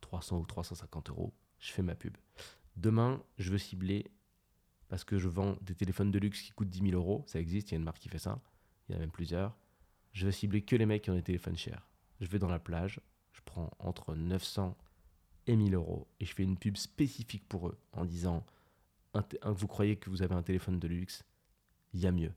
300 0.01 0.39
ou 0.39 0.47
350 0.47 1.11
euros, 1.11 1.35
je 1.63 1.73
fais 1.73 1.83
ma 1.83 1.95
pub. 1.95 2.17
Demain, 2.77 3.23
je 3.39 3.51
veux 3.51 3.59
cibler, 3.59 4.11
parce 4.89 5.05
que 5.05 5.19
je 5.19 5.29
vends 5.29 5.57
des 5.63 5.75
téléphones 5.75 6.11
de 6.11 6.19
luxe 6.19 6.43
qui 6.43 6.51
coûtent 6.51 6.69
10 6.69 6.91
000 6.91 6.93
euros, 6.93 7.25
ça 7.27 7.41
existe, 7.41 7.71
il 7.71 7.75
y 7.75 7.77
a 7.77 7.79
une 7.79 7.85
marque 7.85 8.01
qui 8.01 8.09
fait 8.09 8.19
ça, 8.19 8.43
il 8.89 8.93
y 8.93 8.95
en 8.95 8.99
a 8.99 9.01
même 9.01 9.11
plusieurs. 9.11 9.57
Je 10.13 10.27
veux 10.27 10.33
cibler 10.33 10.63
que 10.63 10.77
les 10.77 10.85
mecs 10.85 11.03
qui 11.03 11.11
ont 11.11 11.15
des 11.15 11.23
téléphones 11.23 11.57
chers. 11.57 11.89
Je 12.21 12.27
vais 12.27 12.39
dans 12.39 12.49
la 12.49 12.59
plage, 12.59 13.01
je 13.33 13.41
prends 13.45 13.71
entre 13.79 14.15
900 14.15 14.77
et 15.47 15.57
1000 15.57 15.75
euros 15.75 16.09
et 16.21 16.27
je 16.27 16.35
fais 16.35 16.43
une 16.43 16.59
pub 16.59 16.77
spécifique 16.77 17.49
pour 17.49 17.69
eux 17.69 17.79
en 17.93 18.05
disant 18.05 18.45
vous 19.45 19.67
croyez 19.67 19.97
que 19.97 20.11
vous 20.11 20.23
avez 20.23 20.35
un 20.35 20.43
téléphone 20.43 20.79
de 20.79 20.89
luxe, 20.89 21.25
il 21.93 22.01
y 22.01 22.07
a 22.07 22.13
mieux. 22.13 22.33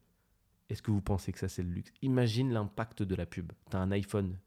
Est-ce 0.69 0.81
que 0.81 0.91
vous 0.91 1.01
pensez 1.01 1.31
que 1.31 1.39
ça 1.39 1.47
c'est 1.47 1.63
le 1.63 1.69
luxe? 1.69 1.91
Imagine 2.01 2.51
l'impact 2.51 3.03
de 3.03 3.15
la 3.15 3.25
pub. 3.25 3.51
Tu 3.69 3.75
as 3.75 3.79
un 3.79 3.91
iPhone. 3.91 4.37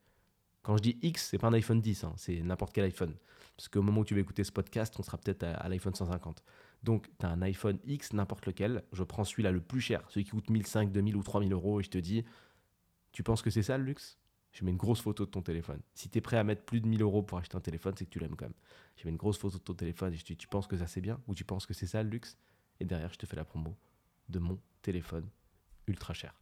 Quand 0.69 0.77
je 0.77 0.83
dis 0.83 0.99
X, 1.01 1.29
c'est 1.31 1.39
pas 1.39 1.47
un 1.47 1.55
iPhone 1.55 1.81
10, 1.81 2.05
hein, 2.05 2.13
c'est 2.19 2.43
n'importe 2.43 2.75
quel 2.75 2.85
iPhone. 2.85 3.15
Parce 3.57 3.69
qu'au 3.69 3.81
moment 3.81 4.03
où 4.03 4.05
tu 4.05 4.13
vas 4.13 4.21
écouter 4.21 4.45
ce 4.45 4.53
podcast, 4.53 4.95
on 4.99 5.03
sera 5.03 5.17
peut-être 5.17 5.43
à, 5.45 5.67
l'iPhone 5.67 5.95
150. 5.95 6.45
Donc, 6.83 7.09
tu 7.19 7.25
as 7.25 7.31
un 7.31 7.41
iPhone 7.41 7.79
X, 7.87 8.13
n'importe 8.13 8.45
lequel. 8.45 8.85
Je 8.93 9.03
prends 9.03 9.25
celui-là 9.25 9.51
le 9.51 9.63
plus 9.63 9.81
cher, 9.81 10.05
celui 10.11 10.25
qui 10.25 10.33
coûte 10.33 10.51
1500, 10.51 10.89
2000 10.89 11.17
ou 11.17 11.23
3000 11.23 11.55
euros, 11.55 11.81
et 11.81 11.85
je 11.85 11.89
te 11.89 11.97
dis, 11.97 12.23
tu 13.13 13.23
penses 13.23 13.41
que 13.41 13.49
c'est 13.49 13.63
ça 13.63 13.79
le 13.79 13.85
luxe? 13.85 14.19
Je 14.53 14.63
mets 14.63 14.71
une 14.71 14.77
grosse 14.77 15.01
photo 15.01 15.25
de 15.25 15.31
ton 15.31 15.41
téléphone. 15.41 15.81
Si 15.95 16.11
tu 16.11 16.19
es 16.19 16.21
prêt 16.21 16.37
à 16.37 16.45
mettre 16.45 16.67
plus 16.67 16.83
de 16.83 16.87
1000 16.87 17.01
euros 17.01 17.23
pour 17.23 17.39
acheter 17.39 17.57
un 17.57 17.61
téléphone, 17.61 17.95
c'est 17.97 18.05
que 18.05 18.11
tu 18.11 18.19
l'aimes 18.19 18.37
quand 18.37 18.45
même. 18.45 18.55
Je 18.97 19.07
mets 19.07 19.11
une 19.11 19.17
grosse 19.17 19.39
photo 19.39 19.57
de 19.57 19.63
ton 19.63 19.73
téléphone 19.73 20.13
et 20.13 20.19
je 20.19 20.23
te 20.23 20.35
dis, 20.35 20.37
tu 20.37 20.49
penses 20.49 20.67
que 20.67 20.77
ça 20.77 20.87
c'est 20.87 21.01
bien? 21.01 21.19
Ou 21.29 21.35
tu 21.35 21.47
penses 21.47 21.65
que 21.65 21.73
c'est 21.73 21.87
ça 21.87 22.03
le 22.03 22.11
luxe? 22.11 22.37
Et 22.79 22.85
derrière, 22.85 23.11
je 23.11 23.17
te 23.17 23.25
fais 23.25 23.37
la 23.37 23.47
promo 23.47 23.75
de 24.29 24.39
mon 24.39 24.61
téléphone 24.83 25.31
ultra 25.87 26.13
cher. 26.13 26.39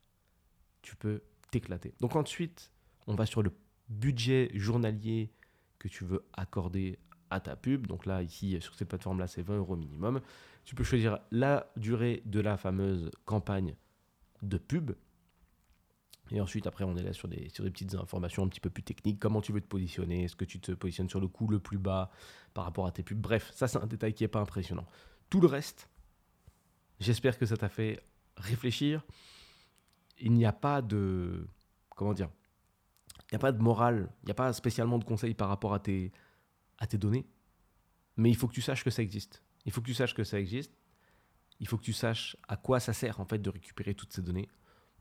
Tu 0.83 0.97
peux 0.97 1.23
t'éclater. 1.53 1.95
Donc 2.01 2.17
ensuite, 2.17 2.73
on 3.07 3.15
va 3.15 3.25
sur 3.25 3.45
le 3.45 3.53
budget 3.89 4.51
journalier 4.55 5.33
que 5.79 5.89
tu 5.89 6.05
veux 6.05 6.25
accorder 6.33 6.99
à 7.31 7.41
ta 7.41 7.57
pub. 7.57 7.87
Donc 7.87 8.07
là, 8.07 8.23
ici, 8.23 8.57
sur 8.61 8.75
cette 8.75 8.89
plateforme-là, 8.89 9.27
c'est 9.27 9.43
20 9.43 9.59
euros 9.59 9.77
minimum. 9.77 10.21
Tu 10.65 10.75
peux 10.75 10.85
choisir 10.85 11.19
la 11.31 11.71
durée 11.77 12.23
de 12.25 12.41
la 12.41 12.57
fameuse 12.57 13.11
campagne 13.25 13.75
de 14.43 14.59
pub. 14.59 14.93
Et 16.33 16.41
ensuite, 16.41 16.67
après, 16.67 16.85
on 16.85 16.97
est 16.97 17.03
là 17.03 17.13
sur 17.13 17.29
des, 17.29 17.49
sur 17.51 17.63
des 17.63 17.71
petites 17.71 17.95
informations 17.95 18.43
un 18.43 18.49
petit 18.49 18.61
peu 18.61 18.71
plus 18.71 18.83
techniques. 18.83 19.21
Comment 19.21 19.41
tu 19.41 19.53
veux 19.53 19.61
te 19.61 19.67
positionner? 19.67 20.25
Est-ce 20.25 20.35
que 20.35 20.45
tu 20.45 20.59
te 20.59 20.73
positionnes 20.73 21.09
sur 21.09 21.21
le 21.21 21.29
coût 21.29 21.47
le 21.47 21.61
plus 21.61 21.79
bas 21.79 22.11
par 22.53 22.65
rapport 22.65 22.87
à 22.87 22.91
tes 22.91 23.05
pubs? 23.05 23.21
Bref, 23.21 23.51
ça, 23.55 23.69
c'est 23.69 23.79
un 23.79 23.87
détail 23.87 24.13
qui 24.13 24.25
n'est 24.25 24.29
pas 24.29 24.41
impressionnant. 24.41 24.87
Tout 25.31 25.41
le 25.41 25.47
reste, 25.47 25.89
j'espère 26.99 27.39
que 27.39 27.47
ça 27.47 27.57
t'a 27.57 27.69
fait 27.69 28.03
réfléchir. 28.37 29.05
Il 30.19 30.33
n'y 30.33 30.45
a 30.47 30.53
pas 30.53 30.83
de. 30.83 31.47
Comment 31.91 32.13
dire 32.13 32.31
Il 33.27 33.35
n'y 33.35 33.37
a 33.37 33.41
pas 33.41 33.53
de 33.53 33.61
morale, 33.61 34.09
il 34.23 34.27
n'y 34.27 34.33
a 34.33 34.35
pas 34.35 34.53
spécialement 34.53 34.99
de 34.99 35.05
conseils 35.05 35.35
par 35.35 35.49
rapport 35.49 35.75
à 35.75 35.81
tes, 35.81 36.13
à 36.79 36.87
tes 36.87 36.99
données. 36.99 37.27
Mais 38.17 38.31
il 38.31 38.37
faut 38.37 38.49
que 38.49 38.55
tu 38.55 38.63
saches 38.63 38.85
que 38.85 38.91
ça 38.91 39.03
existe. 39.03 39.43
Il 39.65 39.73
faut 39.73 39.81
que 39.81 39.87
tu 39.87 39.95
saches 39.95 40.15
que 40.15 40.25
ça 40.25 40.39
existe. 40.39 40.73
Il 41.59 41.67
faut 41.67 41.77
que 41.77 41.83
tu 41.83 41.93
saches 41.93 42.37
à 42.49 42.57
quoi 42.57 42.81
ça 42.81 42.93
sert 42.93 43.21
en 43.21 43.25
fait 43.25 43.39
de 43.39 43.51
récupérer 43.51 43.95
toutes 43.95 44.13
ces 44.13 44.23
données. 44.23 44.49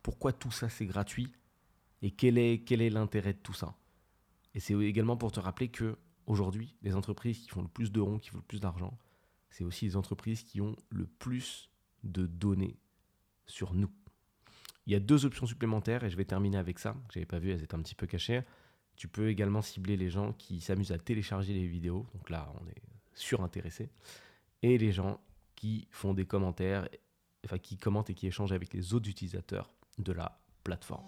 Pourquoi 0.01 0.33
tout 0.33 0.51
ça 0.51 0.69
c'est 0.69 0.85
gratuit 0.85 1.31
et 2.01 2.11
quel 2.11 2.37
est 2.37 2.63
quel 2.65 2.81
est 2.81 2.89
l'intérêt 2.89 3.33
de 3.33 3.39
tout 3.39 3.53
ça. 3.53 3.75
Et 4.53 4.59
c'est 4.59 4.73
également 4.73 5.17
pour 5.17 5.31
te 5.31 5.39
rappeler 5.39 5.69
que 5.69 5.97
aujourd'hui, 6.25 6.75
les 6.81 6.95
entreprises 6.95 7.39
qui 7.39 7.49
font 7.49 7.61
le 7.61 7.67
plus 7.67 7.91
de 7.91 7.99
ronds, 7.99 8.19
qui 8.19 8.29
font 8.29 8.37
le 8.37 8.43
plus 8.43 8.61
d'argent, 8.61 8.97
c'est 9.49 9.63
aussi 9.63 9.85
les 9.85 9.95
entreprises 9.95 10.43
qui 10.43 10.61
ont 10.61 10.75
le 10.89 11.05
plus 11.05 11.69
de 12.03 12.25
données 12.25 12.79
sur 13.45 13.73
nous. 13.73 13.91
Il 14.87 14.93
y 14.93 14.95
a 14.95 14.99
deux 14.99 15.25
options 15.25 15.45
supplémentaires 15.45 16.03
et 16.03 16.09
je 16.09 16.17
vais 16.17 16.25
terminer 16.25 16.57
avec 16.57 16.79
ça. 16.79 16.95
Je 17.11 17.19
n'avais 17.19 17.25
pas 17.25 17.39
vu, 17.39 17.51
elles 17.51 17.63
étaient 17.63 17.75
un 17.75 17.81
petit 17.81 17.95
peu 17.95 18.07
cachées. 18.07 18.41
Tu 18.95 19.07
peux 19.07 19.29
également 19.29 19.61
cibler 19.61 19.97
les 19.97 20.09
gens 20.09 20.33
qui 20.33 20.61
s'amusent 20.61 20.91
à 20.91 20.99
télécharger 20.99 21.53
les 21.53 21.67
vidéos. 21.67 22.05
Donc 22.13 22.29
là, 22.29 22.53
on 22.61 22.67
est 22.67 22.81
surintéressé. 23.13 23.89
Et 24.61 24.77
les 24.77 24.91
gens 24.91 25.19
qui 25.55 25.87
font 25.91 26.13
des 26.13 26.25
commentaires, 26.25 26.87
enfin 27.45 27.57
qui 27.57 27.77
commentent 27.77 28.09
et 28.09 28.13
qui 28.13 28.27
échangent 28.27 28.53
avec 28.53 28.73
les 28.73 28.93
autres 28.93 29.09
utilisateurs 29.09 29.73
de 29.97 30.11
la 30.11 30.39
plateforme. 30.63 31.07